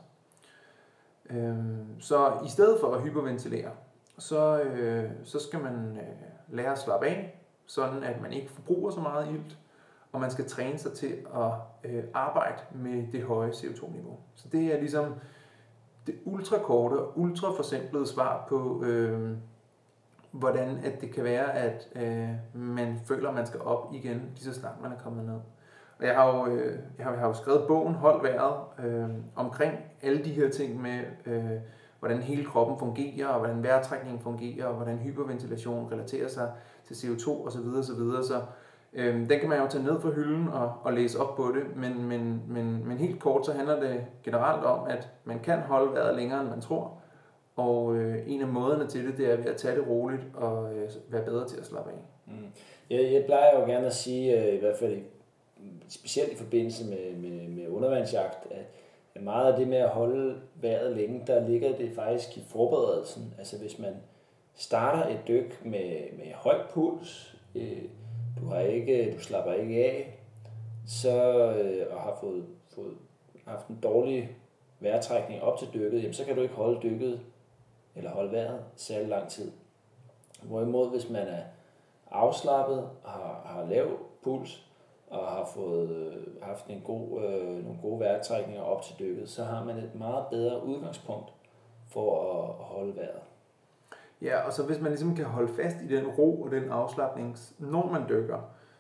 Øhm, 1.30 2.02
så 2.02 2.34
i 2.46 2.50
stedet 2.50 2.80
for 2.80 2.96
at 2.96 3.02
hyperventilere, 3.02 3.72
så, 4.18 4.62
øh, 4.62 5.12
så 5.24 5.40
skal 5.40 5.60
man 5.60 5.98
øh, 5.98 6.56
lære 6.56 6.72
at 6.72 6.80
slappe 6.80 7.06
af, 7.06 7.46
sådan 7.66 8.04
at 8.04 8.22
man 8.22 8.34
ikke 8.34 8.52
forbruger 8.52 8.92
så 8.92 9.00
meget 9.00 9.34
ilt, 9.34 9.58
og 10.14 10.22
man 10.22 10.32
skal 10.32 10.50
træne 10.50 10.78
sig 10.78 10.94
til 10.94 11.16
at 11.36 11.52
øh, 11.84 12.04
arbejde 12.14 12.62
med 12.72 13.12
det 13.12 13.24
høje 13.24 13.50
CO2-niveau. 13.50 14.18
Så 14.36 14.48
det 14.52 14.76
er 14.76 14.80
ligesom 14.80 15.14
det 16.08 16.16
ultrakorte 16.26 16.94
og 16.94 17.20
ultraforsimplede 17.20 18.08
svar 18.08 18.46
på, 18.50 18.84
øh, 18.84 19.38
hvordan 20.32 20.78
at 20.84 21.02
det 21.02 21.14
kan 21.14 21.24
være, 21.24 21.54
at 21.54 21.88
øh, 21.96 22.30
man 22.62 23.00
føler, 23.06 23.30
at 23.30 23.36
man 23.36 23.46
skal 23.46 23.62
op 23.62 23.94
igen, 23.94 24.32
lige 24.36 24.44
så 24.44 24.54
snart 24.54 24.82
man 24.82 24.92
er 24.92 24.98
kommet 25.04 25.26
ned. 25.26 25.40
Og 26.00 26.08
jeg 26.08 26.16
har 26.16 26.28
jo, 26.28 26.48
øh, 26.48 26.80
jeg 26.98 27.06
har, 27.06 27.12
jeg 27.12 27.20
har 27.20 27.28
jo 27.28 27.34
skrevet 27.34 27.68
bogen 27.68 27.96
Hold 27.96 28.22
vejret 28.22 28.86
øh, 28.86 29.10
omkring 29.36 29.74
alle 30.02 30.24
de 30.24 30.30
her 30.30 30.50
ting 30.50 30.82
med, 30.82 31.00
øh, 31.26 31.60
hvordan 32.00 32.22
hele 32.22 32.46
kroppen 32.46 32.80
fungerer, 32.80 33.28
og 33.28 33.40
hvordan 33.40 33.64
vejrtrækningen 33.64 34.22
fungerer, 34.22 34.66
og 34.66 34.76
hvordan 34.76 34.98
hyperventilation 34.98 35.92
relaterer 35.92 36.28
sig 36.28 36.52
til 36.84 36.94
CO2 36.94 37.30
osv. 37.30 37.60
osv. 37.60 38.24
Så 38.24 38.42
øh, 38.94 39.16
den 39.16 39.40
kan 39.40 39.50
man 39.50 39.60
jo 39.60 39.68
tage 39.68 39.84
ned 39.84 40.02
fra 40.02 40.10
hylden 40.10 40.48
og, 40.48 40.74
og 40.84 40.94
læse 40.94 41.20
op 41.20 41.36
på 41.36 41.52
det, 41.56 41.78
men, 41.78 42.06
men, 42.06 42.42
men, 42.48 42.88
men 42.88 42.98
helt 42.98 43.20
kort 43.20 43.46
så 43.46 43.54
handler 43.54 43.80
det 43.80 44.06
generelt 44.24 44.66
om, 44.66 44.88
at 44.88 45.10
man 45.24 45.40
kan 45.40 45.60
holde 45.60 45.94
vejret 45.94 46.16
længere, 46.16 46.42
end 46.42 46.50
man 46.50 46.62
tror, 46.62 46.94
og 47.56 47.96
øh, 47.96 48.24
en 48.28 48.42
af 48.42 48.48
måderne 48.48 48.88
til 48.88 49.08
det, 49.08 49.18
det 49.18 49.32
er 49.32 49.36
ved 49.36 49.46
at 49.46 49.58
tage 49.58 49.76
det 49.76 49.88
roligt 49.88 50.22
og 50.34 50.76
øh, 50.76 50.90
være 51.10 51.26
bedre 51.26 51.48
til 51.48 51.58
at 51.58 51.66
slappe 51.66 51.92
af. 51.92 51.98
Mm. 52.28 52.52
Jeg, 52.90 53.14
jeg 53.14 53.26
plejer 53.26 53.60
jo 53.60 53.66
gerne 53.66 53.86
at 53.86 53.94
sige, 53.94 54.42
øh, 54.42 54.56
i 54.56 54.60
hvert 54.60 54.78
fald 54.78 55.02
specielt 55.88 56.32
i 56.32 56.36
forbindelse 56.36 56.90
med, 56.90 57.16
med, 57.18 57.48
med 57.48 57.68
undervandsjagt, 57.68 58.48
at 58.52 59.22
meget 59.22 59.52
af 59.52 59.60
det 59.60 59.68
med 59.68 59.78
at 59.78 59.90
holde 59.90 60.36
vejret 60.56 60.96
længe, 60.98 61.24
der 61.28 61.48
ligger 61.48 61.78
det 61.78 61.92
faktisk 61.96 62.38
i 62.38 62.42
forberedelsen. 62.48 63.34
Altså 63.38 63.58
hvis 63.58 63.80
man 63.80 63.94
starter 64.56 65.10
et 65.10 65.20
dyk 65.28 65.66
med, 65.66 66.18
med 66.18 66.34
høj 66.34 66.56
puls, 66.70 67.36
øh, 67.56 67.84
du, 68.40 68.46
har 68.46 68.60
ikke, 68.60 69.14
du 69.14 69.20
slapper 69.20 69.54
ikke 69.54 69.86
af, 69.86 70.20
så, 70.88 71.24
øh, 71.54 71.96
og 71.96 72.02
har 72.02 72.18
fået, 72.22 72.46
fået 72.76 72.98
haft 73.46 73.68
en 73.68 73.80
dårlig 73.84 74.38
vejrtrækning 74.80 75.42
op 75.42 75.60
til 75.60 75.68
dykket, 75.74 76.00
jamen, 76.00 76.14
så 76.14 76.26
kan 76.26 76.36
du 76.36 76.42
ikke 76.42 76.56
holde 76.56 76.82
dykket 76.84 77.22
eller 77.96 78.12
holde 78.12 78.32
vejret 78.32 78.60
særlig 78.76 79.08
lang 79.08 79.30
tid. 79.30 79.52
Hvorimod 80.42 80.90
hvis 80.90 81.10
man 81.10 81.28
er 81.28 81.44
afslappet, 82.12 82.90
har, 83.06 83.42
har 83.46 83.66
lav 83.66 83.88
puls, 84.24 84.66
og 85.12 85.28
har 85.28 85.46
fået 85.46 85.90
øh, 85.90 86.44
haft 86.44 86.68
en 86.68 86.82
god, 86.82 87.24
øh, 87.24 87.64
nogle 87.64 87.80
gode 87.82 88.00
vejrtrækninger 88.00 88.64
op 88.64 88.82
til 88.82 88.96
dykket, 89.00 89.30
så 89.30 89.44
har 89.44 89.64
man 89.64 89.78
et 89.78 89.96
meget 89.96 90.26
bedre 90.30 90.66
udgangspunkt 90.66 91.34
for 91.88 92.34
at 92.34 92.66
holde 92.66 92.96
vejret. 92.96 93.22
Ja, 94.22 94.40
og 94.46 94.54
så 94.54 94.64
hvis 94.64 94.82
man 94.82 94.92
ligesom 94.92 95.16
kan 95.16 95.26
holde 95.26 95.54
fast 95.54 95.82
i 95.82 95.88
den 95.88 96.08
ro 96.08 96.42
og 96.42 96.52
den 96.52 96.70
afslappning, 96.70 97.38
når 97.60 97.92
man 97.92 98.02
dykker, 98.10 98.40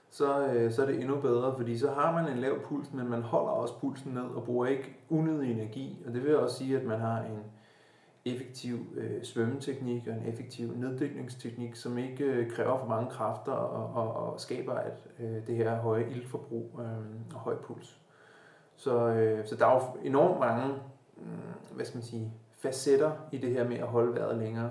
så, 0.09 0.47
øh, 0.47 0.71
så 0.71 0.81
er 0.81 0.85
det 0.85 0.99
endnu 0.99 1.21
bedre, 1.21 1.53
fordi 1.57 1.77
så 1.77 1.91
har 1.91 2.21
man 2.21 2.31
en 2.31 2.37
lav 2.37 2.61
puls, 2.63 2.93
men 2.93 3.09
man 3.09 3.21
holder 3.21 3.51
også 3.51 3.79
pulsen 3.79 4.13
ned 4.13 4.21
og 4.21 4.43
bruger 4.43 4.65
ikke 4.65 4.97
unødig 5.09 5.51
energi. 5.51 6.03
Og 6.07 6.13
det 6.13 6.23
vil 6.23 6.37
også 6.37 6.57
sige, 6.57 6.77
at 6.77 6.85
man 6.85 6.99
har 6.99 7.17
en, 7.17 7.43
effektiv 8.25 8.77
øh, 8.97 9.23
svømmeteknik 9.23 10.07
og 10.07 10.13
en 10.13 10.25
effektiv 10.25 10.73
neddykningsteknik, 10.75 11.75
som 11.75 11.97
ikke 11.97 12.23
øh, 12.23 12.51
kræver 12.51 12.77
for 12.77 12.85
mange 12.85 13.09
kræfter 13.09 13.51
og, 13.51 14.03
og, 14.03 14.13
og 14.13 14.39
skaber 14.39 14.73
at, 14.73 15.07
øh, 15.19 15.47
det 15.47 15.55
her 15.55 15.75
høje 15.75 16.09
ildforbrug 16.09 16.79
øh, 16.79 17.35
og 17.35 17.39
høj 17.39 17.55
puls. 17.55 18.01
Så, 18.75 19.07
øh, 19.07 19.45
så 19.45 19.55
der 19.55 19.65
er 19.65 19.73
jo 19.73 19.81
enormt 20.03 20.39
mange 20.39 20.73
øh, 21.17 21.75
hvad 21.75 21.85
skal 21.85 21.97
man 21.97 22.03
sige, 22.03 22.33
facetter 22.59 23.11
i 23.31 23.37
det 23.37 23.49
her 23.49 23.67
med 23.67 23.77
at 23.77 23.87
holde 23.87 24.15
vejret 24.15 24.37
længere. 24.37 24.69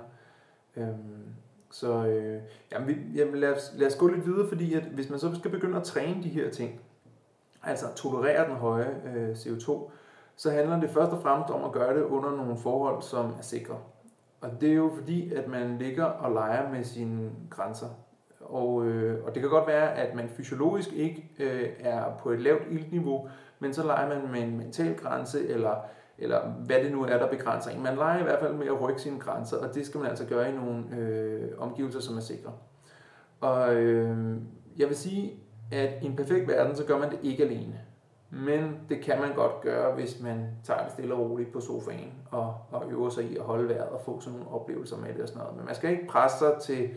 Øhm, 0.77 1.25
så 1.71 2.07
øh, 2.07 2.43
jamen, 2.73 2.89
vi, 2.89 2.97
jamen 3.15 3.35
lad, 3.35 3.53
os, 3.57 3.73
lad 3.77 3.87
os 3.87 3.97
gå 3.97 4.07
lidt 4.07 4.27
videre, 4.27 4.49
fordi 4.49 4.75
at 4.75 4.83
hvis 4.83 5.11
man 5.11 5.19
så 5.19 5.35
skal 5.35 5.51
begynde 5.51 5.77
at 5.77 5.85
træne 5.85 6.23
de 6.23 6.29
her 6.29 6.51
ting, 6.51 6.81
altså 7.63 7.87
tolerere 7.97 8.49
den 8.49 8.57
høje 8.57 9.01
øh, 9.15 9.31
CO2, 9.33 9.91
så 10.37 10.51
handler 10.51 10.81
det 10.81 10.91
først 10.91 11.13
og 11.13 11.23
fremmest 11.23 11.51
om 11.51 11.65
at 11.65 11.73
gøre 11.73 11.97
det 11.97 12.03
under 12.03 12.31
nogle 12.31 12.57
forhold, 12.57 13.03
som 13.03 13.35
er 13.39 13.43
sikre. 13.43 13.79
Og 14.41 14.51
det 14.61 14.71
er 14.71 14.75
jo 14.75 14.91
fordi, 14.95 15.33
at 15.33 15.49
man 15.49 15.79
ligger 15.79 16.05
og 16.05 16.33
leger 16.33 16.71
med 16.71 16.85
sine 16.85 17.31
grænser. 17.51 17.89
Og, 18.41 18.87
øh, 18.87 19.25
og 19.25 19.35
det 19.35 19.43
kan 19.43 19.51
godt 19.51 19.67
være, 19.67 19.95
at 19.95 20.15
man 20.15 20.29
fysiologisk 20.29 20.93
ikke 20.93 21.31
øh, 21.39 21.69
er 21.79 22.17
på 22.19 22.31
et 22.31 22.41
lavt 22.41 22.63
iltniveau, 22.71 23.29
men 23.59 23.75
så 23.75 23.87
leger 23.87 24.09
man 24.09 24.33
med 24.33 24.41
en 24.41 24.57
mental 24.57 24.97
grænse, 24.97 25.49
eller, 25.49 25.75
eller 26.21 26.41
hvad 26.67 26.77
det 26.85 26.93
nu 26.93 27.05
er, 27.05 27.19
der 27.19 27.29
begrænser 27.29 27.71
en. 27.71 27.83
Man 27.83 27.95
leger 27.95 28.21
i 28.21 28.23
hvert 28.23 28.41
fald 28.41 28.55
med 28.55 28.67
at 28.67 28.81
rykke 28.81 29.01
sine 29.01 29.19
grænser, 29.19 29.57
og 29.57 29.75
det 29.75 29.87
skal 29.87 30.01
man 30.01 30.11
altså 30.11 30.27
gøre 30.27 30.51
i 30.51 30.53
nogle 30.57 30.97
øh, 30.97 31.49
omgivelser, 31.59 32.01
som 32.01 32.17
er 32.17 32.21
sikre. 32.21 32.53
Og 33.41 33.75
øh, 33.75 34.37
jeg 34.79 34.89
vil 34.89 34.97
sige, 34.97 35.33
at 35.73 36.03
i 36.03 36.07
en 36.07 36.17
perfekt 36.17 36.49
verden, 36.49 36.77
så 36.77 36.85
gør 36.85 36.99
man 36.99 37.11
det 37.11 37.19
ikke 37.23 37.45
alene. 37.45 37.81
Men 38.31 38.77
det 38.89 39.01
kan 39.01 39.21
man 39.21 39.35
godt 39.35 39.61
gøre, 39.61 39.95
hvis 39.95 40.21
man 40.23 40.47
tager 40.65 40.83
det 40.83 40.93
stille 40.93 41.15
og 41.15 41.31
roligt 41.31 41.53
på 41.53 41.61
sofaen 41.61 42.13
og, 42.31 42.55
og 42.71 42.91
øver 42.91 43.09
sig 43.09 43.25
i 43.25 43.37
at 43.37 43.43
holde 43.43 43.69
vejret 43.69 43.89
og 43.89 44.01
få 44.01 44.21
sådan 44.21 44.39
nogle 44.39 44.55
oplevelser 44.55 44.97
med 44.97 45.15
det 45.15 45.23
og 45.23 45.29
sådan 45.29 45.43
noget. 45.43 45.57
Men 45.57 45.67
man 45.67 45.75
skal 45.75 45.91
ikke 45.91 46.07
presse 46.07 46.39
sig 46.39 46.53
til, 46.61 46.91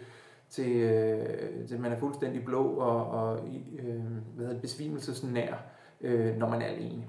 til, 0.49 0.75
øh, 0.75 1.67
til 1.67 1.79
man 1.79 1.91
er 1.91 1.99
fuldstændig 1.99 2.45
blå 2.45 2.63
og, 2.63 3.07
og 3.07 3.39
øh, 3.79 4.01
hvad 4.35 4.45
hedder 4.45 4.53
det, 4.53 4.61
besvimelsesnær, 4.61 5.53
øh, 6.01 6.37
når 6.37 6.49
man 6.49 6.61
er 6.61 6.65
alene. 6.65 7.03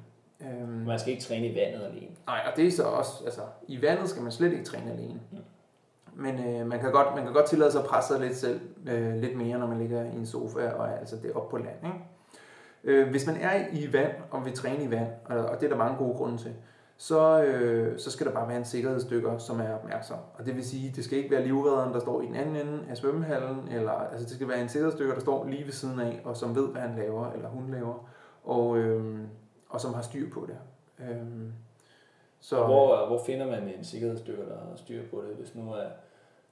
Øh, 0.44 0.68
man 0.68 0.98
skal 0.98 1.12
ikke 1.12 1.24
træne 1.24 1.46
i 1.46 1.54
vandet 1.54 1.86
alene. 1.86 2.16
Nej, 2.26 2.40
og 2.50 2.56
det 2.56 2.66
er 2.66 2.70
så 2.70 2.82
også, 2.82 3.24
altså 3.24 3.40
i 3.68 3.82
vandet 3.82 4.08
skal 4.08 4.22
man 4.22 4.32
slet 4.32 4.52
ikke 4.52 4.64
træne 4.64 4.92
alene. 4.92 5.20
Mm. 5.32 5.38
Men 6.16 6.34
øh, 6.46 6.66
man, 6.66 6.80
kan 6.80 6.92
godt, 6.92 7.14
man 7.14 7.24
kan 7.24 7.32
godt 7.32 7.46
tillade 7.46 7.72
sig 7.72 7.80
at 7.80 7.86
presse 7.86 8.14
sig 8.14 8.20
lidt 8.26 8.36
selv 8.36 8.60
øh, 8.88 9.14
lidt 9.14 9.36
mere, 9.36 9.58
når 9.58 9.66
man 9.66 9.78
ligger 9.78 10.04
i 10.04 10.16
en 10.16 10.26
sofa 10.26 10.68
og 10.68 10.86
er 10.86 10.98
altså 10.98 11.16
det 11.16 11.32
op 11.32 11.48
på 11.48 11.56
land. 11.56 11.76
Ikke? 11.84 11.98
Øh, 12.84 13.10
hvis 13.10 13.26
man 13.26 13.36
er 13.36 13.66
i 13.72 13.92
vand 13.92 14.12
og 14.30 14.44
vil 14.44 14.52
træne 14.52 14.84
i 14.84 14.90
vand, 14.90 15.08
og 15.24 15.60
det 15.60 15.66
er 15.66 15.70
der 15.70 15.76
mange 15.76 15.96
gode 15.96 16.16
grunde 16.16 16.38
til, 16.38 16.54
så, 16.96 17.42
øh, 17.42 17.98
så 17.98 18.10
skal 18.10 18.26
der 18.26 18.32
bare 18.32 18.48
være 18.48 18.58
en 18.58 18.64
sikkerhedsdykker, 18.64 19.38
som 19.38 19.60
er 19.60 19.74
opmærksom. 19.74 20.18
Og 20.38 20.46
det 20.46 20.56
vil 20.56 20.64
sige, 20.64 20.92
det 20.96 21.04
skal 21.04 21.18
ikke 21.18 21.30
være 21.30 21.44
livredderen, 21.44 21.92
der 21.92 22.00
står 22.00 22.22
i 22.22 22.26
den 22.26 22.34
anden 22.34 22.56
ende 22.56 22.80
af 22.90 22.96
svømmehallen, 22.96 23.68
eller 23.70 23.92
altså 23.92 24.26
det 24.26 24.34
skal 24.34 24.48
være 24.48 24.60
en 24.60 24.68
sikkerhedsdykker, 24.68 25.14
der 25.14 25.20
står 25.20 25.46
lige 25.46 25.64
ved 25.64 25.72
siden 25.72 26.00
af, 26.00 26.20
og 26.24 26.36
som 26.36 26.56
ved, 26.56 26.68
hvad 26.68 26.80
han 26.80 26.96
laver, 26.96 27.32
eller 27.32 27.48
hun 27.48 27.70
laver, 27.70 28.08
og, 28.44 28.78
øh, 28.78 29.18
og 29.74 29.80
som 29.80 29.94
har 29.94 30.02
styr 30.02 30.30
på 30.30 30.46
det. 30.46 30.58
Øh, 30.98 31.50
så, 32.40 32.64
hvor, 32.64 33.06
hvor 33.06 33.24
finder 33.26 33.46
man 33.46 33.68
en 33.68 33.84
sikkerhedsdykker, 33.84 34.44
der 34.44 34.58
har 34.58 34.76
styr 34.76 35.02
på 35.10 35.22
det, 35.28 35.36
hvis 35.36 35.54
nu 35.54 35.72
er, 35.72 35.86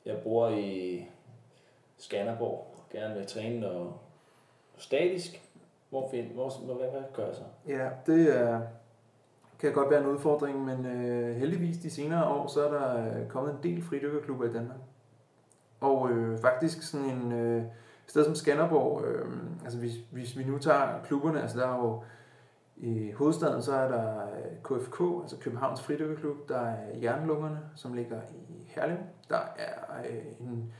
jeg 0.07 0.19
bor 0.25 0.49
i 0.49 1.07
Skanderborg, 1.97 2.75
og 2.77 2.85
gerne 2.93 3.15
vil 3.15 3.27
træne 3.27 3.61
noget 3.61 3.93
statisk, 4.77 5.49
Hvor, 5.91 6.09
find, 6.11 6.27
hvor, 6.27 6.51
hvor 6.65 6.75
hvad, 6.75 6.91
hvad 6.91 7.03
gør 7.15 7.27
jeg 7.27 7.35
så? 7.35 7.43
Ja, 7.69 7.89
det 8.07 8.39
er, 8.39 8.61
kan 9.59 9.73
godt 9.73 9.91
være 9.91 10.01
en 10.01 10.07
udfordring, 10.07 10.65
men 10.65 10.87
øh, 10.87 11.37
heldigvis 11.37 11.79
de 11.79 11.91
senere 11.91 12.25
år, 12.25 12.47
så 12.47 12.69
er 12.69 12.71
der 12.71 13.07
øh, 13.07 13.29
kommet 13.29 13.53
en 13.53 13.59
del 13.63 13.83
fridykkerklubber 13.83 14.45
i 14.45 14.53
Danmark. 14.53 14.79
Og 15.81 16.11
øh, 16.11 16.39
faktisk 16.39 16.83
sådan 16.83 17.07
en 17.07 17.33
øh, 17.33 17.63
sted 18.07 18.25
som 18.25 18.35
Skanderborg, 18.35 19.05
øh, 19.05 19.33
altså 19.65 19.79
hvis, 19.79 19.93
hvis 20.11 20.39
vi 20.39 20.45
nu 20.45 20.59
tager 20.59 21.03
klubberne, 21.05 21.43
altså 21.43 21.59
der 21.59 21.67
er 21.67 21.77
jo 21.77 22.03
i 22.77 23.11
hovedstaden, 23.11 23.63
så 23.63 23.73
er 23.73 23.89
der 23.89 24.23
øh, 24.23 24.79
KFK, 24.79 25.01
altså 25.23 25.37
Københavns 25.41 25.83
Fridykkerklub, 25.83 26.49
der 26.49 26.59
er 26.59 26.99
Jernlungerne, 27.03 27.61
som 27.75 27.95
ligger 27.95 28.21
i 28.31 28.67
Herlev. 28.67 28.97
Der 29.29 29.41
er 29.57 29.99
øh, 30.11 30.47
en, 30.49 30.73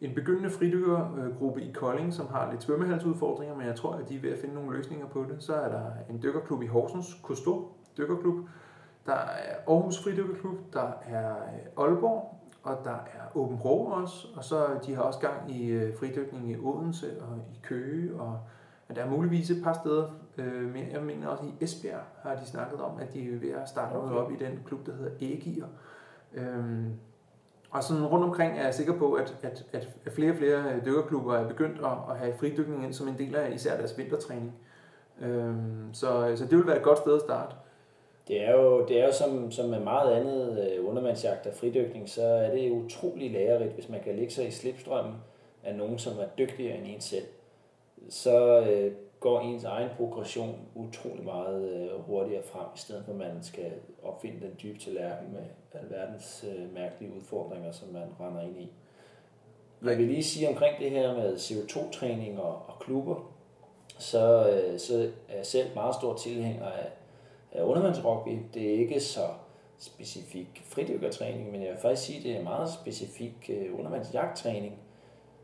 en 0.00 0.14
begyndende 0.14 0.50
fridykkergruppe 0.50 1.62
i 1.62 1.72
Kolding, 1.72 2.12
som 2.12 2.26
har 2.26 2.50
lidt 2.50 2.62
svømmehalsudfordringer, 2.62 3.56
men 3.56 3.66
jeg 3.66 3.76
tror, 3.76 3.92
at 3.92 4.08
de 4.08 4.16
er 4.16 4.20
ved 4.20 4.30
at 4.30 4.38
finde 4.38 4.54
nogle 4.54 4.76
løsninger 4.76 5.06
på 5.06 5.26
det. 5.28 5.42
Så 5.42 5.54
er 5.54 5.68
der 5.68 5.84
en 6.10 6.22
dykkerklub 6.22 6.62
i 6.62 6.66
Horsens, 6.66 7.20
Kosto 7.22 7.72
Dykkerklub. 7.98 8.48
Der 9.06 9.14
er 9.14 9.56
Aarhus 9.68 10.02
Fridykkerklub, 10.02 10.72
der 10.72 10.92
er 11.02 11.30
øh, 11.30 11.84
Aalborg, 11.84 12.40
og 12.62 12.78
der 12.84 12.90
er 12.90 13.36
Åben 13.36 13.56
Rå 13.56 13.84
også, 13.84 14.26
og 14.36 14.44
så 14.44 14.66
de 14.86 14.94
har 14.94 15.02
også 15.02 15.20
gang 15.20 15.52
i 15.52 15.92
fridykning 15.98 16.50
i 16.50 16.56
Odense 16.56 17.22
og 17.22 17.36
i 17.36 17.60
Køge, 17.62 18.20
og 18.20 18.38
men 18.90 18.96
der 18.96 19.04
er 19.04 19.10
muligvis 19.10 19.50
et 19.50 19.62
par 19.62 19.72
steder 19.72 20.04
øh, 20.38 20.74
mere. 20.74 20.84
Jeg 20.92 21.02
mener 21.02 21.28
også 21.28 21.44
i 21.44 21.64
Esbjerg 21.64 22.00
har 22.22 22.34
de 22.34 22.46
snakket 22.46 22.80
om, 22.80 23.00
at 23.00 23.14
de 23.14 23.34
er 23.34 23.38
ved 23.38 23.50
at 23.50 23.68
starte 23.68 23.94
okay. 23.94 24.14
op 24.14 24.32
i 24.32 24.36
den 24.36 24.60
klub, 24.66 24.86
der 24.86 24.92
hedder 24.92 25.10
Ægir. 25.20 25.64
Øhm, 26.34 26.92
og 27.70 27.84
sådan 27.84 28.06
rundt 28.06 28.24
omkring 28.24 28.58
er 28.58 28.64
jeg 28.64 28.74
sikker 28.74 28.98
på, 28.98 29.12
at, 29.12 29.36
at, 29.42 29.64
at 30.04 30.12
flere 30.12 30.30
og 30.30 30.36
flere 30.36 30.80
dykkerklubber 30.84 31.36
er 31.36 31.48
begyndt 31.48 31.78
at, 31.78 31.92
at 32.10 32.18
have 32.18 32.34
fridykning 32.38 32.84
ind 32.84 32.92
som 32.92 33.08
en 33.08 33.18
del 33.18 33.36
af 33.36 33.52
især 33.54 33.76
deres 33.76 33.98
vintertræning. 33.98 34.52
Øhm, 35.20 35.88
så, 35.92 36.32
så 36.36 36.44
det 36.44 36.58
vil 36.58 36.66
være 36.66 36.76
et 36.76 36.82
godt 36.82 36.98
sted 36.98 37.14
at 37.14 37.20
starte. 37.20 37.54
Det 38.28 38.48
er 38.48 38.52
jo, 38.52 38.86
det 38.86 39.00
er 39.00 39.06
jo 39.06 39.12
som, 39.12 39.50
som 39.50 39.68
med 39.68 39.80
meget 39.80 40.12
andet 40.12 40.70
øh, 40.78 40.88
undervandsjagt 40.88 41.46
og 41.46 41.54
fridykning, 41.54 42.08
så 42.08 42.22
er 42.22 42.50
det 42.54 42.70
utrolig 42.70 43.30
lærerigt, 43.30 43.72
hvis 43.72 43.88
man 43.88 44.00
kan 44.04 44.16
lægge 44.16 44.32
sig 44.32 44.48
i 44.48 44.50
slipstrømmen 44.50 45.14
af 45.64 45.74
nogen, 45.74 45.98
som 45.98 46.12
er 46.18 46.26
dygtigere 46.38 46.76
end 46.76 46.86
en 46.86 47.00
selv. 47.00 47.24
Så 48.10 48.60
øh, 48.60 48.92
går 49.20 49.40
ens 49.40 49.64
egen 49.64 49.88
progression 49.96 50.58
utrolig 50.74 51.24
meget 51.24 51.70
øh, 51.70 52.00
hurtigere 52.00 52.42
frem, 52.42 52.66
i 52.76 52.78
stedet 52.78 53.04
for 53.04 53.12
at 53.12 53.18
man 53.18 53.42
skal 53.42 53.72
opfinde 54.02 54.40
den 54.40 54.50
dybe 54.62 54.78
tallerken 54.78 55.32
med 55.32 55.42
alverdens 55.80 56.44
øh, 56.48 56.74
mærkelige 56.74 57.12
udfordringer, 57.16 57.72
som 57.72 57.88
man 57.88 58.08
render 58.20 58.42
ind 58.42 58.60
i. 58.60 58.72
Jeg 59.84 59.98
vil 59.98 60.06
lige 60.06 60.24
sige 60.24 60.48
omkring 60.48 60.78
det 60.78 60.90
her 60.90 61.14
med 61.14 61.36
CO2-træning 61.36 62.40
og, 62.40 62.54
og 62.66 62.78
klubber, 62.80 63.32
så, 63.98 64.50
øh, 64.50 64.78
så 64.78 65.10
er 65.28 65.36
jeg 65.36 65.46
selv 65.46 65.74
meget 65.74 65.94
stor 65.94 66.16
tilhænger 66.16 66.66
af, 66.66 66.88
af 67.52 67.62
undervandsrugby. 67.62 68.38
Det 68.54 68.74
er 68.74 68.78
ikke 68.78 69.00
så 69.00 69.26
specifik 69.78 70.62
fridykkertræning, 70.64 71.52
men 71.52 71.62
jeg 71.62 71.70
vil 71.70 71.78
faktisk 71.78 72.06
sige, 72.06 72.18
at 72.18 72.24
det 72.24 72.36
er 72.36 72.42
meget 72.42 72.70
specifik 72.72 73.50
øh, 73.52 73.78
undervandsjagttræning. 73.78 74.78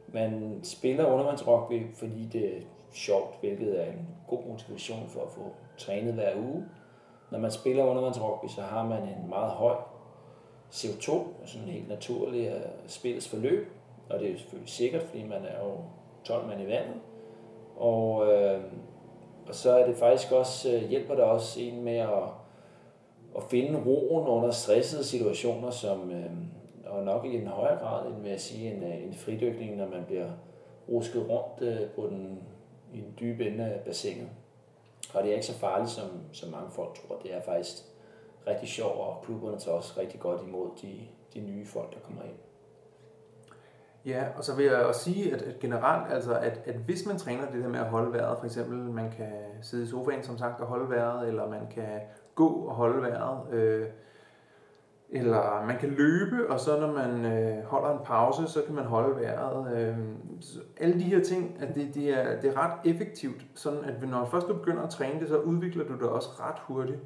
Man 0.09 0.61
spiller 0.62 1.07
undervandsrugby, 1.07 1.95
fordi 1.95 2.29
det 2.33 2.57
er 2.57 2.61
sjovt, 2.92 3.40
hvilket 3.40 3.81
er 3.81 3.87
en 3.87 4.09
god 4.29 4.45
motivation 4.49 5.09
for 5.09 5.21
at 5.21 5.31
få 5.31 5.53
trænet 5.79 6.14
hver 6.14 6.37
uge. 6.37 6.64
Når 7.31 7.38
man 7.38 7.51
spiller 7.51 7.85
undervandsrugby, 7.85 8.47
så 8.49 8.61
har 8.61 8.85
man 8.85 9.03
en 9.03 9.29
meget 9.29 9.51
høj 9.51 9.77
CO2, 10.73 11.12
sådan 11.45 11.69
helt 11.69 11.88
naturlig 11.88 12.49
af 12.49 12.62
spillets 12.87 13.29
forløb, 13.29 13.69
og 14.11 14.19
det 14.19 14.29
er 14.29 14.33
jo 14.33 14.38
selvfølgelig 14.38 14.71
sikkert, 14.71 15.03
fordi 15.03 15.23
man 15.23 15.45
er 15.45 15.64
jo 15.64 15.77
12 16.25 16.47
mand 16.47 16.62
i 16.62 16.66
vandet. 16.66 16.97
Og, 17.77 18.27
øh, 18.33 18.61
og 19.49 19.55
så 19.55 19.73
er 19.73 19.87
det 19.87 19.97
faktisk 19.97 20.33
også, 20.33 20.73
øh, 20.73 20.88
hjælper 20.88 21.14
det 21.14 21.25
også 21.25 21.61
en 21.61 21.83
med 21.85 21.97
at, 21.97 22.23
at 23.37 23.42
finde 23.42 23.83
roen 23.87 24.29
under 24.29 24.51
stressede 24.51 25.05
situationer, 25.05 25.71
som, 25.71 26.11
øh, 26.11 26.31
og 26.96 27.04
nok 27.04 27.24
i 27.24 27.37
en 27.37 27.46
højere 27.46 27.78
grad 27.78 28.06
end 28.06 28.22
vil 28.22 28.30
jeg 28.30 28.40
sige 28.40 28.74
en, 28.74 28.82
øh, 28.82 29.02
en 29.02 29.14
fridykning, 29.14 29.76
når 29.76 29.88
man 29.88 30.04
bliver 30.06 30.30
rusket 30.88 31.28
rundt 31.28 31.62
øh, 31.62 31.90
på 31.90 32.06
den, 32.06 32.42
i 32.92 33.00
den 33.00 33.14
dybe 33.20 33.46
ende 33.46 33.64
af 33.64 33.80
bassinet. 33.80 34.28
Og 35.14 35.22
det 35.22 35.30
er 35.30 35.35
ikke 35.35 35.46
så 35.46 35.59
farligt, 35.59 35.90
som, 35.90 36.09
som 36.32 36.50
mange 36.50 36.70
folk 36.70 36.94
tror. 36.94 37.16
Det 37.22 37.35
er 37.35 37.40
faktisk 37.40 37.76
rigtig 38.46 38.68
sjovt, 38.68 38.98
og 38.98 39.22
klubberne 39.24 39.59
tager 39.59 39.76
også 39.76 40.00
rigtig 40.00 40.20
godt 40.20 40.42
imod 40.42 40.68
de, 40.82 41.00
de 41.35 41.40
nye 41.40 41.66
folk, 41.66 41.94
der 41.94 42.00
kommer 42.00 42.22
ind. 42.22 42.37
Ja, 44.06 44.24
og 44.37 44.44
så 44.44 44.56
vil 44.56 44.64
jeg 44.64 44.74
også 44.74 45.00
sige, 45.00 45.35
at, 45.35 45.42
at 45.42 45.59
generelt, 45.59 46.12
altså, 46.12 46.38
at, 46.38 46.61
at 46.64 46.74
hvis 46.74 47.06
man 47.06 47.18
træner 47.18 47.50
det 47.50 47.62
der 47.62 47.68
med 47.68 47.80
at 47.80 47.87
holde 47.87 48.12
vejret, 48.12 48.38
for 48.38 48.44
eksempel 48.44 48.78
man 48.78 49.11
kan 49.11 49.32
sidde 49.62 49.85
i 49.85 49.87
sofaen 49.87 50.22
som 50.22 50.38
sagt 50.38 50.61
og 50.61 50.66
holde 50.66 50.90
vejret, 50.90 51.28
eller 51.28 51.48
man 51.48 51.66
kan 51.70 52.00
gå 52.35 52.48
og 52.48 52.74
holde 52.74 53.02
vejret, 53.02 53.52
øh, 53.52 53.87
eller 55.11 55.66
man 55.66 55.79
kan 55.79 55.88
løbe, 55.88 56.51
og 56.51 56.61
så 56.61 56.81
når 56.81 56.92
man 56.92 57.25
øh, 57.25 57.64
holder 57.64 57.99
en 57.99 58.05
pause, 58.05 58.53
så 58.53 58.62
kan 58.66 58.75
man 58.75 58.85
holde 58.85 59.21
vejret. 59.21 59.77
Øh, 59.77 59.97
alle 60.81 60.95
de 60.95 61.05
her 61.05 61.25
ting, 61.25 61.57
at 61.61 61.75
det, 61.75 61.95
det, 61.95 62.11
er, 62.11 62.40
det 62.40 62.51
er 62.51 62.57
ret 62.57 62.73
effektivt, 62.85 63.47
sådan 63.55 63.85
at 63.85 64.09
når 64.09 64.25
først 64.25 64.49
du 64.49 64.55
begynder 64.55 64.83
at 64.83 64.90
træne 64.90 65.21
det, 65.21 65.29
så 65.29 65.37
udvikler 65.37 65.85
du 65.85 65.92
det 65.92 66.09
også 66.09 66.29
ret 66.40 66.59
hurtigt. 66.59 66.99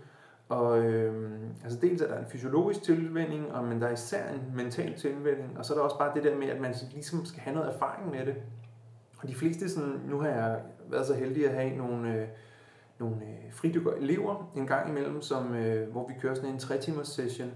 Og 0.48 0.84
øh, 0.84 1.32
altså 1.64 1.78
dels 1.80 2.02
er 2.02 2.08
der 2.08 2.18
en 2.18 2.26
fysiologisk 2.26 2.82
tilvænding, 2.82 3.52
og, 3.52 3.64
men 3.64 3.80
der 3.80 3.86
er 3.86 3.92
især 3.92 4.28
en 4.28 4.56
mental 4.56 4.94
tilvænding, 4.94 5.58
og 5.58 5.64
så 5.64 5.72
er 5.72 5.76
der 5.76 5.84
også 5.84 5.98
bare 5.98 6.14
det 6.14 6.24
der 6.24 6.36
med, 6.36 6.48
at 6.48 6.60
man 6.60 6.74
ligesom 6.92 7.24
skal 7.24 7.40
have 7.40 7.54
noget 7.56 7.74
erfaring 7.74 8.10
med 8.10 8.26
det. 8.26 8.34
Og 9.22 9.28
de 9.28 9.34
fleste, 9.34 9.68
sådan, 9.68 10.00
nu 10.08 10.20
har 10.20 10.28
jeg 10.28 10.60
været 10.88 11.06
så 11.06 11.14
heldig 11.14 11.48
at 11.48 11.54
have 11.54 11.76
nogle, 11.76 12.14
øh, 12.14 12.28
nogle 12.98 13.16
øh, 13.16 13.52
fridykker 13.52 13.92
elever 13.92 14.50
en 14.56 14.66
gang 14.66 14.88
imellem, 14.88 15.22
som, 15.22 15.54
øh, 15.54 15.90
hvor 15.90 16.08
vi 16.08 16.14
kører 16.20 16.34
sådan 16.34 16.50
en 16.50 16.58
3 16.58 16.78
timers 16.78 17.08
session, 17.08 17.50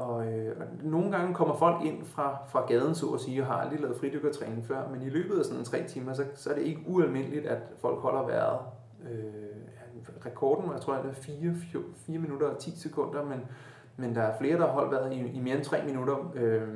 og, 0.00 0.26
øh, 0.26 0.56
og 0.60 0.66
nogle 0.82 1.10
gange 1.10 1.34
kommer 1.34 1.54
folk 1.54 1.84
ind 1.84 2.04
fra, 2.04 2.38
fra 2.48 2.66
gaden, 2.66 2.94
så 2.94 3.06
at 3.06 3.20
sige, 3.20 3.42
og 3.42 3.46
har 3.46 3.54
aldrig 3.54 3.80
lavet 3.80 3.96
fridykkertræning 3.96 4.66
før, 4.66 4.88
men 4.88 5.02
i 5.02 5.08
løbet 5.08 5.38
af 5.38 5.44
sådan 5.44 5.58
en 5.58 5.64
tre 5.64 5.84
timer, 5.88 6.12
så, 6.12 6.24
så 6.34 6.50
er 6.50 6.54
det 6.54 6.62
ikke 6.62 6.80
ualmindeligt, 6.86 7.46
at 7.46 7.58
folk 7.80 7.98
holder 7.98 8.26
vejret. 8.26 8.58
Øh, 9.10 9.50
rekorden, 10.26 10.72
jeg 10.72 10.80
tror, 10.80 10.94
det 10.94 11.10
er 11.10 11.14
4, 11.14 11.54
4, 11.72 11.82
4 12.06 12.18
minutter 12.18 12.46
og 12.46 12.58
10 12.58 12.78
sekunder, 12.78 13.24
men, 13.24 13.40
men 13.96 14.14
der 14.14 14.22
er 14.22 14.38
flere, 14.38 14.58
der 14.58 14.66
har 14.66 14.72
holdt 14.72 14.92
vejret 14.92 15.12
i, 15.12 15.16
i 15.16 15.40
mere 15.40 15.56
end 15.56 15.64
3 15.64 15.84
minutter, 15.86 16.32
øh, 16.34 16.68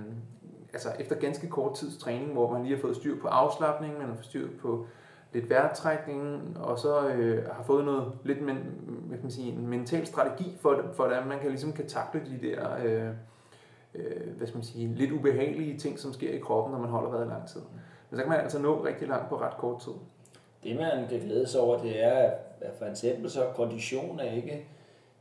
altså 0.73 0.89
efter 0.99 1.17
ganske 1.17 1.49
kort 1.49 1.75
tids 1.75 1.99
træning, 1.99 2.33
hvor 2.33 2.53
man 2.53 2.63
lige 2.63 2.75
har 2.75 2.81
fået 2.81 2.97
styr 2.97 3.21
på 3.21 3.29
afslappning, 3.29 3.99
man 3.99 4.09
har 4.09 4.15
fået 4.15 4.25
styr 4.25 4.49
på 4.61 4.87
lidt 5.35 5.51
vejrtrækning, 5.51 6.57
og 6.61 6.79
så 6.79 7.09
øh, 7.09 7.45
har 7.47 7.63
fået 7.63 7.85
noget 7.85 8.13
lidt 8.25 8.43
men, 8.43 8.57
hvad 8.87 9.17
kan 9.17 9.25
man 9.25 9.31
sige, 9.31 9.53
en 9.53 9.67
mental 9.67 10.07
strategi 10.07 10.57
for, 10.61 10.83
for 10.93 11.05
at 11.05 11.27
man 11.27 11.39
kan, 11.39 11.51
ligesom 11.51 11.73
kan 11.73 11.87
takle 11.87 12.21
de 12.21 12.49
der 12.49 12.77
øh, 12.85 13.11
øh, 13.95 14.37
hvad 14.37 14.47
skal 14.47 14.57
man 14.57 14.65
sige, 14.65 14.95
lidt 14.95 15.13
ubehagelige 15.13 15.79
ting, 15.79 15.99
som 15.99 16.13
sker 16.13 16.31
i 16.31 16.39
kroppen, 16.39 16.73
når 16.73 16.79
man 16.79 16.91
holder 16.91 17.11
vejret 17.11 17.27
i 17.27 17.29
lang 17.29 17.49
tid. 17.49 17.61
Men 18.11 18.19
så 18.19 18.23
kan 18.23 18.31
man 18.31 18.41
altså 18.41 18.59
nå 18.59 18.85
rigtig 18.85 19.09
langt 19.09 19.29
på 19.29 19.41
ret 19.41 19.57
kort 19.57 19.81
tid. 19.81 19.93
Det 20.65 20.77
man 20.77 21.09
kan 21.09 21.21
glæde 21.21 21.47
sig 21.47 21.61
over, 21.61 21.79
det 21.79 22.05
er, 22.05 22.31
at 22.61 22.73
for 22.79 22.87
eksempel 22.87 23.31
så 23.31 23.41
kondition 23.55 24.21
er 24.21 24.33
ikke 24.33 24.67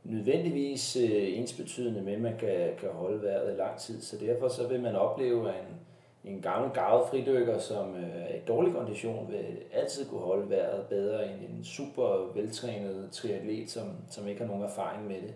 nødvendigvis 0.04 0.96
øh, 0.96 1.38
ensbetydende 1.38 2.02
med, 2.02 2.12
at 2.12 2.20
man 2.20 2.36
kan, 2.38 2.70
kan 2.78 2.88
holde 2.92 3.22
vejret 3.22 3.54
i 3.54 3.56
lang 3.56 3.78
tid. 3.78 4.02
Så 4.02 4.16
derfor 4.20 4.48
så 4.48 4.68
vil 4.68 4.80
man 4.80 4.96
opleve, 4.96 5.48
at 5.48 5.54
en, 5.54 5.76
en 6.24 6.42
gammel 6.42 6.70
gavet 6.70 7.08
fridykker, 7.08 7.58
som 7.58 7.94
øh, 7.94 8.16
er 8.16 8.34
i 8.34 8.40
dårlig 8.48 8.72
kondition, 8.72 9.32
vil 9.32 9.58
altid 9.72 10.08
kunne 10.08 10.20
holde 10.20 10.50
vejret 10.50 10.86
bedre 10.86 11.32
end 11.32 11.40
en 11.40 11.64
super 11.64 12.32
veltrænet 12.34 13.08
triatlet, 13.12 13.70
som, 13.70 13.96
som 14.10 14.28
ikke 14.28 14.40
har 14.40 14.48
nogen 14.48 14.62
erfaring 14.62 15.06
med 15.06 15.22
det. 15.22 15.34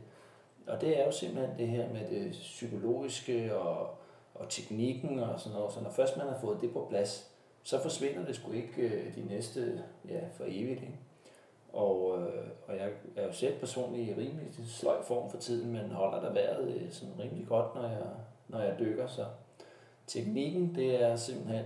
Og 0.66 0.80
det 0.80 1.00
er 1.00 1.04
jo 1.04 1.10
simpelthen 1.10 1.58
det 1.58 1.68
her 1.68 1.92
med 1.92 2.08
det 2.10 2.30
psykologiske 2.32 3.56
og, 3.56 3.90
og 4.34 4.48
teknikken 4.48 5.18
og 5.18 5.40
sådan 5.40 5.58
noget. 5.58 5.72
Så 5.72 5.80
når 5.82 5.90
først 5.90 6.16
man 6.16 6.26
har 6.26 6.38
fået 6.40 6.60
det 6.60 6.72
på 6.72 6.86
plads, 6.90 7.30
så 7.62 7.82
forsvinder 7.82 8.24
det 8.24 8.36
sgu 8.36 8.52
ikke 8.52 8.82
øh, 8.82 9.14
de 9.14 9.28
næste, 9.28 9.82
ja, 10.08 10.20
for 10.32 10.44
evigt. 10.44 10.82
Ikke? 10.82 10.98
Og, 11.72 12.18
øh, 12.18 12.44
og 12.68 12.76
jeg 12.76 12.90
er 13.16 13.26
jo 13.26 13.32
selv 13.32 13.58
personligt 13.58 14.08
i 14.08 14.20
rimelig 14.20 14.48
sløj 14.68 15.02
form 15.02 15.30
for 15.30 15.38
tiden, 15.38 15.72
men 15.72 15.90
holder 15.90 16.20
der 16.20 16.32
vejret 16.32 16.68
øh, 16.68 16.92
sådan 16.92 17.14
rimelig 17.18 17.46
godt, 17.46 17.74
når 17.74 17.82
jeg, 17.82 18.06
når 18.48 18.60
jeg 18.60 18.76
dykker. 18.78 19.06
Så 19.06 19.24
teknikken, 20.08 20.74
det 20.74 21.02
er 21.02 21.16
simpelthen 21.16 21.64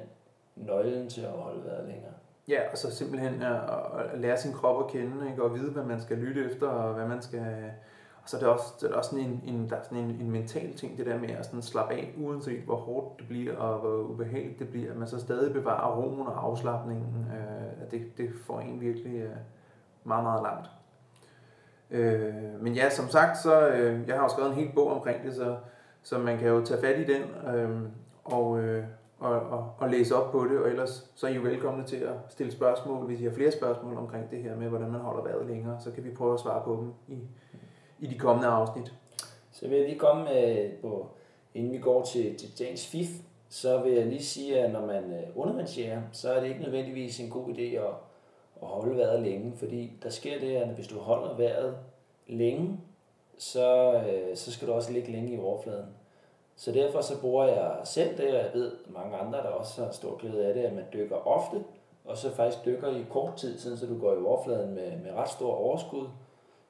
nøglen 0.57 1.09
til 1.09 1.21
at 1.21 1.31
holde 1.31 1.65
vejret 1.65 1.87
længere. 1.87 2.13
Ja, 2.49 2.61
og 2.73 2.79
så 2.79 2.97
simpelthen 2.97 3.43
at, 3.43 3.61
at 4.13 4.19
lære 4.19 4.37
sin 4.37 4.53
krop 4.53 4.85
at 4.85 4.91
kende, 4.91 5.31
ikke? 5.31 5.43
og 5.43 5.55
vide, 5.55 5.71
hvad 5.71 5.85
man 5.85 6.01
skal 6.01 6.19
lytte 6.19 6.45
efter, 6.45 6.67
og 6.67 6.95
hvad 6.95 7.07
man 7.07 7.23
skal... 7.23 7.71
Og 8.23 8.29
så 8.29 8.37
er 8.37 8.41
det 8.41 8.49
også, 8.49 8.65
det 8.81 8.91
er 8.91 8.95
også 8.95 9.11
sådan 9.11 9.25
en, 9.25 9.43
en, 9.47 9.71
der 9.71 9.77
er 9.77 9.83
sådan 9.83 9.99
en, 9.99 10.11
en 10.11 10.31
mental 10.31 10.75
ting, 10.75 10.99
det 10.99 11.07
der 11.07 11.19
med 11.19 11.31
at 11.31 11.47
sådan 11.47 11.63
slappe 11.63 11.95
af, 11.95 12.15
uanset 12.19 12.61
hvor 12.61 12.77
hårdt 12.77 13.19
det 13.19 13.29
bliver, 13.29 13.57
og 13.57 13.79
hvor 13.79 13.97
ubehageligt 13.97 14.59
det 14.59 14.69
bliver, 14.69 14.91
at 14.91 14.97
man 14.97 15.09
så 15.09 15.21
stadig 15.21 15.53
bevarer 15.53 15.97
roen 15.97 16.27
og 16.27 16.45
afslappningen. 16.45 17.27
Øh, 17.31 17.91
det, 17.91 18.19
det 18.19 18.31
får 18.47 18.61
en 18.61 18.81
virkelig 18.81 19.15
øh, 19.15 19.37
meget, 20.05 20.25
meget 20.25 20.43
langt. 20.43 20.69
Øh, 21.91 22.63
men 22.63 22.75
ja, 22.75 22.91
som 22.91 23.09
sagt, 23.09 23.39
så 23.39 23.69
øh, 23.69 24.09
jeg 24.09 24.17
har 24.17 24.23
jo 24.23 24.29
skrevet 24.29 24.51
en 24.51 24.57
hel 24.57 24.71
bog 24.75 24.93
omkring 24.93 25.25
det, 25.25 25.35
så, 25.35 25.57
så 26.03 26.19
man 26.19 26.39
kan 26.39 26.49
jo 26.49 26.65
tage 26.65 26.81
fat 26.81 26.99
i 26.99 27.05
den, 27.05 27.23
øh, 27.55 27.81
og, 28.25 28.61
øh, 28.61 28.85
og, 29.19 29.41
og, 29.41 29.73
og 29.79 29.89
læse 29.91 30.17
op 30.17 30.33
på 30.33 30.45
det, 30.45 30.59
og 30.59 30.69
ellers 30.69 31.11
så 31.15 31.27
er 31.27 31.31
I 31.31 31.35
jo 31.35 31.43
velkomne 31.43 31.85
til 31.85 31.97
at 31.97 32.15
stille 32.29 32.53
spørgsmål, 32.53 33.07
hvis 33.07 33.21
I 33.21 33.25
har 33.25 33.33
flere 33.33 33.53
spørgsmål 33.53 33.97
omkring 33.97 34.31
det 34.31 34.43
her 34.43 34.57
med, 34.57 34.69
hvordan 34.69 34.91
man 34.91 35.01
holder 35.01 35.23
vejret 35.23 35.47
længere, 35.47 35.81
så 35.81 35.91
kan 35.91 36.05
vi 36.05 36.11
prøve 36.11 36.35
at 36.35 36.41
svare 36.41 36.63
på 36.65 36.77
dem 36.77 37.17
i, 37.17 37.21
i 37.99 38.07
de 38.07 38.19
kommende 38.19 38.49
afsnit. 38.49 38.93
Så 39.53 39.69
vil 39.69 39.79
jeg 39.79 39.89
lige 39.89 39.99
komme 39.99 40.25
med 40.25 40.71
på, 40.81 41.11
inden 41.55 41.73
vi 41.73 41.79
går 41.79 42.03
til, 42.05 42.37
til 42.37 42.59
dagens 42.59 42.87
FIF, 42.87 43.09
så 43.49 43.83
vil 43.83 43.93
jeg 43.93 44.07
lige 44.07 44.23
sige, 44.23 44.61
at 44.61 44.73
når 44.73 44.87
man 44.87 45.13
øh, 45.13 45.23
undervandsjæger, 45.35 46.03
så 46.13 46.33
er 46.33 46.41
det 46.41 46.49
ikke 46.49 46.63
nødvendigvis 46.63 47.21
en 47.21 47.31
god 47.31 47.49
idé 47.49 47.63
at, 47.63 47.95
at 48.63 48.69
holde 48.69 48.97
vejret 48.97 49.23
længe, 49.23 49.53
fordi 49.57 49.93
der 50.03 50.11
sker 50.11 50.41
det, 50.41 50.57
at 50.57 50.69
hvis 50.69 50.87
du 50.87 50.99
holder 50.99 51.37
vejret 51.37 51.77
længe, 52.27 52.81
så, 53.39 53.93
øh, 53.95 54.37
så 54.37 54.53
skal 54.53 54.69
du 54.69 54.73
også 54.73 54.93
ligge 54.93 55.13
længe 55.13 55.33
i 55.33 55.39
overfladen. 55.39 55.87
Så 56.57 56.73
derfor 56.73 57.01
så 57.01 57.21
bruger 57.21 57.45
jeg 57.45 57.77
selv 57.85 58.17
det, 58.17 58.29
og 58.29 58.35
jeg 58.35 58.51
ved 58.55 58.73
mange 58.87 59.17
andre, 59.17 59.39
der 59.39 59.49
også 59.49 59.85
har 59.85 59.93
stor 59.93 60.17
glæde 60.17 60.47
af 60.47 60.55
det, 60.55 60.63
at 60.63 60.73
man 60.73 60.85
dykker 60.93 61.27
ofte, 61.27 61.65
og 62.05 62.17
så 62.17 62.35
faktisk 62.35 62.65
dykker 62.65 62.89
i 62.89 63.05
kort 63.11 63.37
tid, 63.37 63.59
sådan 63.59 63.79
så 63.79 63.87
du 63.87 64.01
går 64.01 64.13
i 64.13 64.25
overfladen 64.25 64.75
med, 64.75 64.99
med 64.99 65.13
ret 65.13 65.29
stor 65.29 65.55
overskud, 65.55 66.09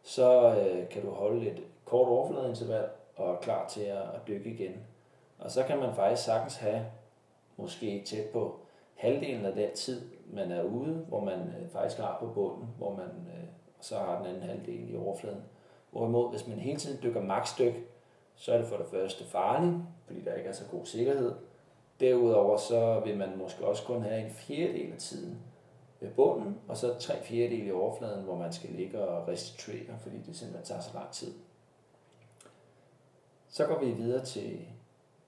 så 0.02 0.56
øh, 0.56 0.88
kan 0.88 1.02
du 1.02 1.10
holde 1.10 1.50
et 1.50 1.62
kort 1.84 2.08
overfladeinterval 2.08 2.84
og 3.16 3.32
er 3.32 3.36
klar 3.36 3.68
til 3.68 3.80
at, 3.80 4.02
at 4.02 4.20
dykke 4.28 4.50
igen. 4.50 4.72
Og 5.38 5.50
så 5.50 5.62
kan 5.62 5.78
man 5.78 5.94
faktisk 5.94 6.24
sagtens 6.24 6.56
have 6.56 6.86
måske 7.56 8.02
tæt 8.06 8.26
på 8.32 8.60
halvdelen 8.94 9.46
af 9.46 9.52
den 9.52 9.70
tid, 9.74 10.02
man 10.32 10.52
er 10.52 10.62
ude, 10.62 10.92
hvor 11.08 11.20
man 11.20 11.38
øh, 11.38 11.68
faktisk 11.72 12.00
har 12.00 12.16
på 12.20 12.26
bunden, 12.26 12.68
hvor 12.78 12.90
man 12.90 13.06
øh, 13.06 13.44
så 13.80 13.98
har 13.98 14.18
den 14.18 14.26
anden 14.26 14.42
halvdel 14.42 14.94
i 14.94 14.96
overfladen. 14.96 15.42
Hvorimod, 15.90 16.30
hvis 16.30 16.48
man 16.48 16.58
hele 16.58 16.78
tiden 16.78 17.02
dykker 17.02 17.22
maksdyk, 17.22 17.74
så 18.42 18.52
er 18.52 18.58
det 18.58 18.66
for 18.66 18.76
det 18.76 18.86
første 18.86 19.24
farligt, 19.24 19.76
fordi 20.06 20.20
der 20.24 20.34
ikke 20.34 20.48
er 20.48 20.52
så 20.52 20.64
god 20.70 20.86
sikkerhed. 20.86 21.32
Derudover 22.00 22.56
så 22.56 23.02
vil 23.04 23.16
man 23.16 23.38
måske 23.38 23.66
også 23.66 23.84
kun 23.84 24.02
have 24.02 24.24
en 24.24 24.30
fjerdedel 24.30 24.92
af 24.92 24.98
tiden 24.98 25.38
ved 26.00 26.10
bunden, 26.10 26.58
og 26.68 26.76
så 26.76 26.98
tre 27.00 27.14
fjerdedel 27.24 27.66
i 27.66 27.70
overfladen, 27.70 28.24
hvor 28.24 28.38
man 28.38 28.52
skal 28.52 28.70
ligge 28.70 29.00
og 29.00 29.28
restituere, 29.28 29.98
fordi 30.00 30.16
det 30.26 30.36
simpelthen 30.36 30.64
tager 30.66 30.80
så 30.80 30.90
lang 30.94 31.10
tid. 31.10 31.32
Så 33.48 33.66
går 33.66 33.78
vi 33.84 33.90
videre 33.90 34.24
til 34.24 34.58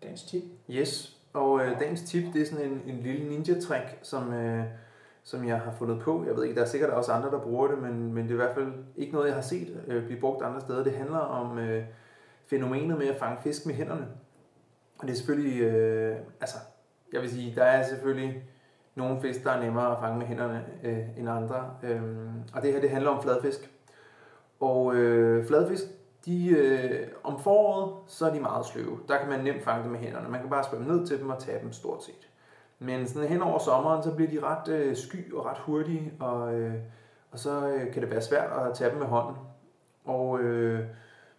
dagens 0.03 0.23
tip. 0.23 0.43
Yes, 0.71 1.21
og 1.33 1.61
øh, 1.61 1.81
dagens 1.81 2.03
tip, 2.03 2.33
det 2.33 2.43
er 2.43 2.47
sådan 2.47 2.73
en, 2.73 2.83
en 2.87 3.01
lille 3.03 3.29
ninja-trick, 3.29 3.99
som, 4.03 4.33
øh, 4.33 4.65
som 5.23 5.49
jeg 5.49 5.61
har 5.61 5.73
fundet 5.73 6.01
på. 6.01 6.25
Jeg 6.27 6.37
ved 6.37 6.45
ikke, 6.45 6.57
der 6.57 6.63
er 6.63 6.69
sikkert 6.69 6.91
også 6.91 7.13
andre, 7.13 7.31
der 7.31 7.41
bruger 7.41 7.69
det, 7.69 7.79
men, 7.79 8.13
men 8.13 8.25
det 8.25 8.31
er 8.31 8.35
i 8.35 8.45
hvert 8.45 8.55
fald 8.55 8.73
ikke 8.97 9.13
noget, 9.13 9.27
jeg 9.27 9.35
har 9.35 9.43
set 9.43 9.85
øh, 9.87 10.05
blive 10.05 10.21
brugt 10.21 10.45
andre 10.45 10.61
steder. 10.61 10.85
Det 10.85 10.93
handler 10.93 11.19
om 11.19 11.59
øh, 11.59 11.85
fænomenet 12.51 12.99
med 12.99 13.07
at 13.07 13.19
fange 13.19 13.43
fisk 13.43 13.67
med 13.67 13.75
hænderne. 13.75 14.09
Og 14.99 15.07
det 15.07 15.13
er 15.13 15.17
selvfølgelig, 15.17 15.61
øh, 15.61 16.17
altså, 16.41 16.57
jeg 17.13 17.21
vil 17.21 17.31
sige, 17.31 17.55
der 17.57 17.65
er 17.65 17.87
selvfølgelig 17.87 18.43
nogle 18.95 19.21
fisk, 19.21 19.45
der 19.45 19.51
er 19.51 19.63
nemmere 19.63 19.93
at 19.93 19.99
fange 20.01 20.19
med 20.19 20.27
hænderne 20.27 20.65
øh, 20.83 21.19
end 21.19 21.29
andre. 21.29 21.71
Øh, 21.83 22.03
og 22.55 22.63
det 22.63 22.73
her, 22.73 22.81
det 22.81 22.91
handler 22.91 23.11
om 23.11 23.23
fladfisk. 23.23 23.71
Og 24.61 24.95
øh, 24.95 25.47
fladfisk, 25.47 25.85
de, 26.25 26.49
øh, 26.49 27.09
om 27.25 27.41
foråret, 27.41 27.93
så 28.07 28.27
er 28.27 28.33
de 28.33 28.41
meget 28.41 28.67
sløve. 28.67 28.99
Der 29.09 29.19
kan 29.19 29.29
man 29.29 29.41
nemt 29.41 29.65
fange 29.65 29.83
dem 29.83 29.93
med 29.93 30.01
hænderne. 30.01 30.29
Man 30.29 30.41
kan 30.41 30.51
bare 30.51 30.65
svømme 30.65 30.97
ned 30.97 31.07
til 31.07 31.21
dem 31.21 31.31
og 31.31 31.39
tage 31.39 31.61
dem 31.63 31.73
stort 31.73 32.05
set. 32.05 32.29
Men 32.79 33.07
sådan 33.07 33.29
hen 33.29 33.43
over 33.43 33.59
sommeren, 33.59 34.03
så 34.03 34.15
bliver 34.15 34.31
de 34.31 34.41
ret 34.41 34.69
øh, 34.69 34.97
sky 34.97 35.33
og 35.33 35.47
ret 35.47 35.59
hurtige, 35.59 36.13
og, 36.21 36.55
øh, 36.55 36.75
og 37.31 37.39
så 37.39 37.69
øh, 37.69 37.93
kan 37.93 38.03
det 38.03 38.11
være 38.11 38.23
svært 38.23 38.67
at 38.67 38.75
tage 38.75 38.91
dem 38.91 38.99
med 38.99 39.07
hånden. 39.07 39.37
Og, 40.05 40.41
øh, 40.41 40.87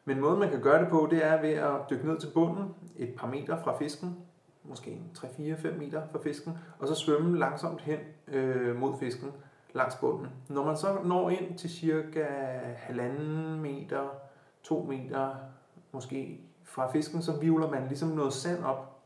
men 0.06 0.20
måden 0.20 0.40
man 0.40 0.50
kan 0.50 0.62
gøre 0.62 0.82
det 0.82 0.90
på, 0.90 1.08
det 1.12 1.26
er 1.26 1.42
ved 1.42 1.50
at 1.50 1.90
dykke 1.90 2.08
ned 2.08 2.20
til 2.20 2.30
bunden, 2.34 2.76
et 2.96 3.14
par 3.18 3.28
meter 3.28 3.64
fra 3.64 3.78
fisken, 3.78 4.18
måske 4.64 5.02
3-4-5 5.18 5.78
meter 5.78 6.02
fra 6.12 6.20
fisken, 6.24 6.58
og 6.80 6.88
så 6.88 6.96
svømme 6.96 7.40
langsomt 7.40 7.82
hen 7.82 8.00
øh, 8.28 8.76
mod 8.76 9.00
fisken 9.00 9.32
langs 9.74 9.96
bunden. 9.96 10.28
Når 10.50 10.66
man 10.66 10.78
så 10.78 10.98
når 11.04 11.30
ind 11.30 11.58
til 11.58 11.70
cirka 11.70 12.26
halvanden 12.76 13.62
meter, 13.62 14.10
2 14.64 14.86
meter 14.90 15.36
måske 15.92 16.42
fra 16.64 16.92
fisken, 16.92 17.22
så 17.22 17.40
vivler 17.40 17.72
man 17.72 17.88
ligesom 17.88 18.10
noget 18.10 18.34
sand 18.34 18.64
op 18.64 19.02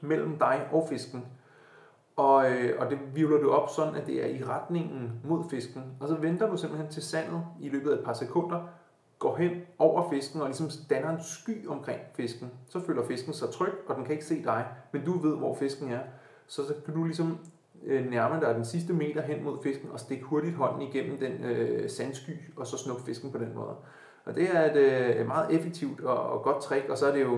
mellem 0.00 0.38
dig 0.38 0.68
og 0.72 0.86
fisken. 0.88 1.24
Og, 2.16 2.52
øh, 2.52 2.80
og 2.80 2.90
det 2.90 2.98
vivler 3.14 3.38
du 3.38 3.50
op 3.50 3.68
sådan, 3.70 3.94
at 3.94 4.06
det 4.06 4.24
er 4.24 4.26
i 4.26 4.44
retningen 4.44 5.20
mod 5.24 5.44
fisken. 5.50 5.82
Og 6.00 6.08
så 6.08 6.14
venter 6.14 6.50
du 6.50 6.56
simpelthen 6.56 6.90
til 6.90 7.02
sandet 7.02 7.44
i 7.60 7.68
løbet 7.68 7.90
af 7.90 7.98
et 7.98 8.04
par 8.04 8.12
sekunder, 8.12 8.66
går 9.18 9.36
hen 9.36 9.50
over 9.78 10.10
fisken 10.10 10.40
og 10.40 10.46
ligesom 10.46 10.70
danner 10.90 11.10
en 11.10 11.22
sky 11.22 11.68
omkring 11.68 12.00
fisken. 12.14 12.50
Så 12.68 12.80
føler 12.80 13.06
fisken 13.06 13.32
sig 13.32 13.50
tryg, 13.50 13.72
og 13.86 13.96
den 13.96 14.04
kan 14.04 14.12
ikke 14.12 14.24
se 14.24 14.44
dig, 14.44 14.66
men 14.92 15.04
du 15.04 15.18
ved, 15.18 15.36
hvor 15.36 15.54
fisken 15.54 15.90
er. 15.90 16.00
Så, 16.46 16.66
så 16.66 16.74
kan 16.84 16.94
du 16.94 17.04
ligesom 17.04 17.38
øh, 17.84 18.10
nærme 18.10 18.40
dig 18.40 18.54
den 18.54 18.64
sidste 18.64 18.92
meter 18.92 19.22
hen 19.22 19.44
mod 19.44 19.62
fisken 19.62 19.90
og 19.90 20.00
stikke 20.00 20.24
hurtigt 20.24 20.54
hånden 20.54 20.82
igennem 20.82 21.18
den 21.18 21.32
øh, 21.44 21.90
sandsky, 21.90 22.32
og 22.56 22.66
så 22.66 22.78
snuppe 22.78 23.02
fisken 23.02 23.32
på 23.32 23.38
den 23.38 23.54
måde. 23.54 23.74
Og 24.24 24.34
det 24.34 24.56
er 24.56 24.72
et 24.72 24.76
øh, 24.76 25.26
meget 25.26 25.54
effektivt 25.54 26.00
og, 26.00 26.18
og 26.18 26.42
godt 26.42 26.62
trick, 26.62 26.88
og 26.88 26.98
så 26.98 27.06
er 27.06 27.12
det 27.12 27.22
jo, 27.22 27.30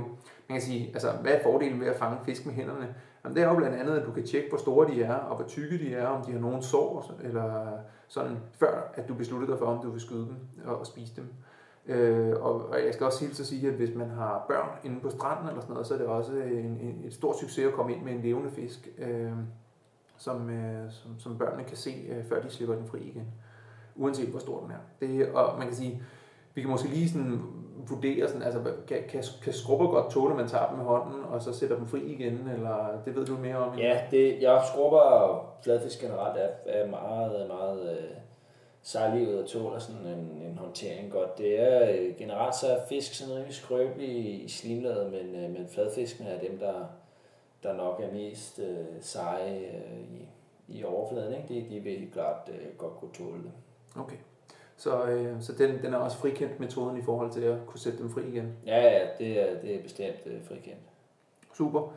man 0.49 0.59
kan 0.59 0.61
sige, 0.61 0.91
altså 0.93 1.13
hvad 1.23 1.33
er 1.33 1.43
fordelen 1.43 1.81
ved 1.81 1.87
at 1.87 1.97
fange 1.97 2.19
fisk 2.25 2.47
med 2.47 2.55
hænderne? 2.55 2.95
Jamen, 3.25 3.37
det 3.37 3.43
er 3.43 3.49
jo 3.49 3.57
blandt 3.57 3.77
andet, 3.77 3.99
at 3.99 4.07
du 4.07 4.13
kan 4.13 4.27
tjekke, 4.27 4.49
hvor 4.49 4.59
store 4.59 4.89
de 4.91 5.03
er, 5.03 5.15
og 5.15 5.37
hvor 5.37 5.47
tykke 5.47 5.79
de 5.79 5.95
er, 5.95 6.07
om 6.07 6.25
de 6.25 6.33
har 6.33 6.41
nogen 6.41 6.63
sår, 6.63 7.15
eller 7.23 7.69
sådan, 8.09 8.39
før 8.53 8.93
at 8.95 9.09
du 9.09 9.15
beslutter 9.15 9.47
dig 9.47 9.59
for, 9.59 9.67
om 9.67 9.83
du 9.83 9.91
vil 9.91 10.01
skyde 10.01 10.27
dem 10.27 10.37
og, 10.65 10.79
og 10.79 10.87
spise 10.87 11.17
dem. 11.17 11.25
Øh, 11.87 12.33
og, 12.41 12.69
og 12.69 12.85
jeg 12.85 12.95
skal 12.95 13.07
også 13.07 13.25
hilse 13.25 13.43
at 13.43 13.47
sige, 13.47 13.69
at 13.69 13.75
hvis 13.75 13.95
man 13.95 14.11
har 14.11 14.45
børn 14.49 14.69
inde 14.85 15.01
på 15.01 15.11
stranden 15.11 15.49
eller 15.49 15.61
sådan 15.61 15.73
noget, 15.73 15.87
så 15.87 15.95
er 15.95 15.99
det 15.99 16.07
også 16.07 16.33
en, 16.33 16.79
en, 16.81 17.03
et 17.05 17.15
stort 17.15 17.39
succes 17.39 17.67
at 17.67 17.73
komme 17.73 17.93
ind 17.93 18.03
med 18.03 18.13
en 18.13 18.23
levende 18.23 18.51
fisk, 18.51 18.89
øh, 18.99 19.33
som, 20.17 20.51
øh, 20.51 20.91
som, 20.91 21.19
som 21.19 21.39
børnene 21.39 21.65
kan 21.65 21.77
se, 21.77 21.91
øh, 22.09 22.25
før 22.25 22.43
de 22.43 22.51
slipper 22.51 22.75
den 22.75 22.87
fri 22.87 22.99
igen. 22.99 23.27
Uanset 23.97 24.29
hvor 24.29 24.39
stor 24.39 24.61
den 24.61 24.71
er. 24.71 25.07
Det, 25.07 25.33
og 25.33 25.59
man 25.59 25.67
kan 25.67 25.77
sige, 25.77 26.03
vi 26.55 26.61
kan 26.61 26.71
måske 26.71 26.89
lige 26.89 27.09
sådan 27.09 27.43
vurdere, 27.89 28.29
sådan, 28.29 28.43
altså, 28.43 28.61
kan, 28.89 28.99
kan, 29.09 29.23
kan 29.43 29.53
skrubber 29.53 29.87
godt 29.87 30.11
tåle, 30.11 30.31
at 30.31 30.37
man 30.37 30.49
tager 30.49 30.69
dem 30.69 30.79
med 30.79 30.87
hånden, 30.87 31.25
og 31.25 31.43
så 31.43 31.53
sætter 31.53 31.77
dem 31.77 31.87
fri 31.87 32.01
igen, 32.01 32.49
eller 32.55 33.03
det 33.05 33.17
ved 33.17 33.27
du 33.27 33.37
mere 33.37 33.57
om? 33.57 33.79
Ja, 33.79 34.01
det, 34.11 34.43
jeg 34.43 34.63
skrubber 34.73 34.99
og 34.99 35.47
fladfisk 35.65 36.01
generelt 36.01 36.37
er, 36.37 36.49
er 36.67 36.91
meget, 36.91 37.49
meget 37.49 37.99
øh, 37.99 38.11
sejlivet 38.83 39.43
og 39.43 39.49
tåler 39.49 39.79
sådan 39.79 40.07
en, 40.07 40.43
en 40.43 40.59
håndtering 40.59 41.13
godt. 41.13 41.39
Det 41.39 41.61
er 41.61 41.91
øh, 41.91 42.17
generelt 42.19 42.55
så 42.55 42.67
er 42.67 42.87
fisk 42.89 43.15
sådan 43.15 43.35
rimelig 43.35 43.55
skrøbelig 43.55 44.45
i 44.45 44.49
slimlaget, 44.49 45.11
men, 45.11 45.45
øh, 45.45 45.51
men 45.51 45.69
fladfiskene 45.69 46.29
er 46.31 46.41
dem, 46.41 46.59
der, 46.59 46.85
der 47.63 47.77
nok 47.77 48.01
er 48.01 48.13
mest 48.13 48.59
øh, 48.59 48.87
seje 49.01 49.59
øh, 49.59 50.01
i, 50.01 50.29
i 50.79 50.85
overfladen. 50.85 51.35
Ikke? 51.35 51.55
De, 51.55 51.75
de 51.75 51.81
vil 51.81 51.99
helt 51.99 52.13
klart 52.13 52.49
øh, 52.49 52.77
godt 52.79 52.95
kunne 52.95 53.13
tåle 53.13 53.43
det. 53.43 53.53
Okay. 53.97 54.17
Så, 54.77 55.05
øh, 55.05 55.43
så 55.43 55.53
den, 55.53 55.83
den 55.83 55.95
er 55.95 55.99
også 55.99 56.17
frikendt 56.17 56.61
metoden 56.61 56.99
i 56.99 57.03
forhold 57.03 57.33
til 57.33 57.41
at 57.41 57.59
kunne 57.67 57.81
sætte 57.81 57.99
dem 57.99 58.11
fri 58.11 58.23
igen? 58.29 58.53
Ja, 58.67 58.83
ja, 58.83 59.07
det 59.19 59.41
er, 59.41 59.61
det 59.61 59.75
er 59.75 59.83
bestemt 59.83 60.27
øh, 60.27 60.45
frikendt. 60.45 60.81
Super. 61.55 61.93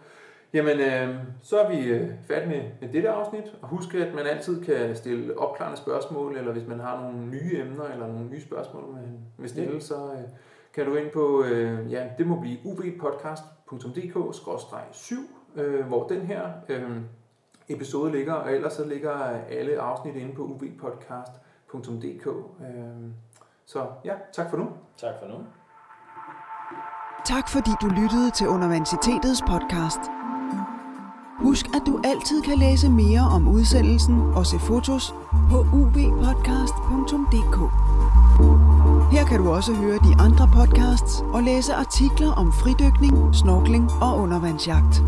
Jamen, 0.54 0.80
øh, 0.80 1.16
så 1.42 1.60
er 1.60 1.70
vi 1.70 1.84
øh, 1.84 2.10
færdige 2.28 2.50
med, 2.50 2.62
med 2.82 2.90
dette 2.94 3.10
afsnit. 3.10 3.44
Og 3.62 3.68
husk, 3.68 3.96
at 3.96 4.14
man 4.14 4.26
altid 4.26 4.66
kan 4.66 4.96
stille 4.96 5.40
opklarende 5.40 5.78
spørgsmål, 5.78 6.38
eller 6.38 6.52
hvis 6.52 6.68
man 6.68 6.80
har 6.80 7.02
nogle 7.02 7.28
nye 7.28 7.60
emner, 7.60 7.84
eller 7.84 8.08
nogle 8.08 8.30
nye 8.30 8.42
spørgsmål, 8.42 8.94
man 8.94 9.20
vil 9.38 9.50
stille, 9.50 9.82
så 9.82 9.96
øh, 9.96 10.20
kan 10.74 10.86
du 10.86 10.96
ind 10.96 11.12
på, 11.12 11.44
øh, 11.44 11.92
ja, 11.92 12.08
det 12.18 12.28
må 12.28 12.40
blive 12.40 12.58
uvpodcast.dk-7, 12.64 15.16
øh, 15.62 15.86
hvor 15.86 16.08
den 16.08 16.22
her 16.22 16.50
øh, 16.70 16.98
episode 17.70 18.12
ligger, 18.12 18.34
og 18.34 18.54
ellers 18.54 18.74
så 18.74 18.86
ligger 18.86 19.12
alle 19.50 19.82
afsnit 19.82 20.16
inde 20.16 20.36
på 20.36 20.42
uvpodcast.dk. 20.42 22.28
Øh, 22.28 22.34
så 23.66 23.86
ja, 24.06 24.14
tak 24.34 24.50
for 24.50 24.58
nu. 24.58 24.70
Tak 24.98 25.14
for 25.22 25.28
nu. 25.28 25.36
Tak 27.26 27.50
fordi 27.50 27.72
du 27.82 27.88
lyttede 27.88 28.32
til 28.32 28.48
Universitetets 28.48 29.42
podcast. 29.42 30.23
Husk, 31.40 31.66
at 31.76 31.82
du 31.86 32.00
altid 32.04 32.42
kan 32.42 32.58
læse 32.58 32.90
mere 32.90 33.22
om 33.22 33.48
udsendelsen 33.48 34.22
og 34.36 34.46
se 34.46 34.60
fotos 34.60 35.14
på 35.50 35.66
ubpodcast.dk. 35.74 37.58
Her 39.12 39.26
kan 39.26 39.40
du 39.40 39.50
også 39.50 39.74
høre 39.74 39.98
de 39.98 40.16
andre 40.20 40.50
podcasts 40.54 41.24
og 41.34 41.44
læse 41.44 41.74
artikler 41.74 42.32
om 42.32 42.52
fridykning, 42.52 43.36
snorkling 43.36 43.92
og 44.02 44.18
undervandsjagt. 44.18 45.04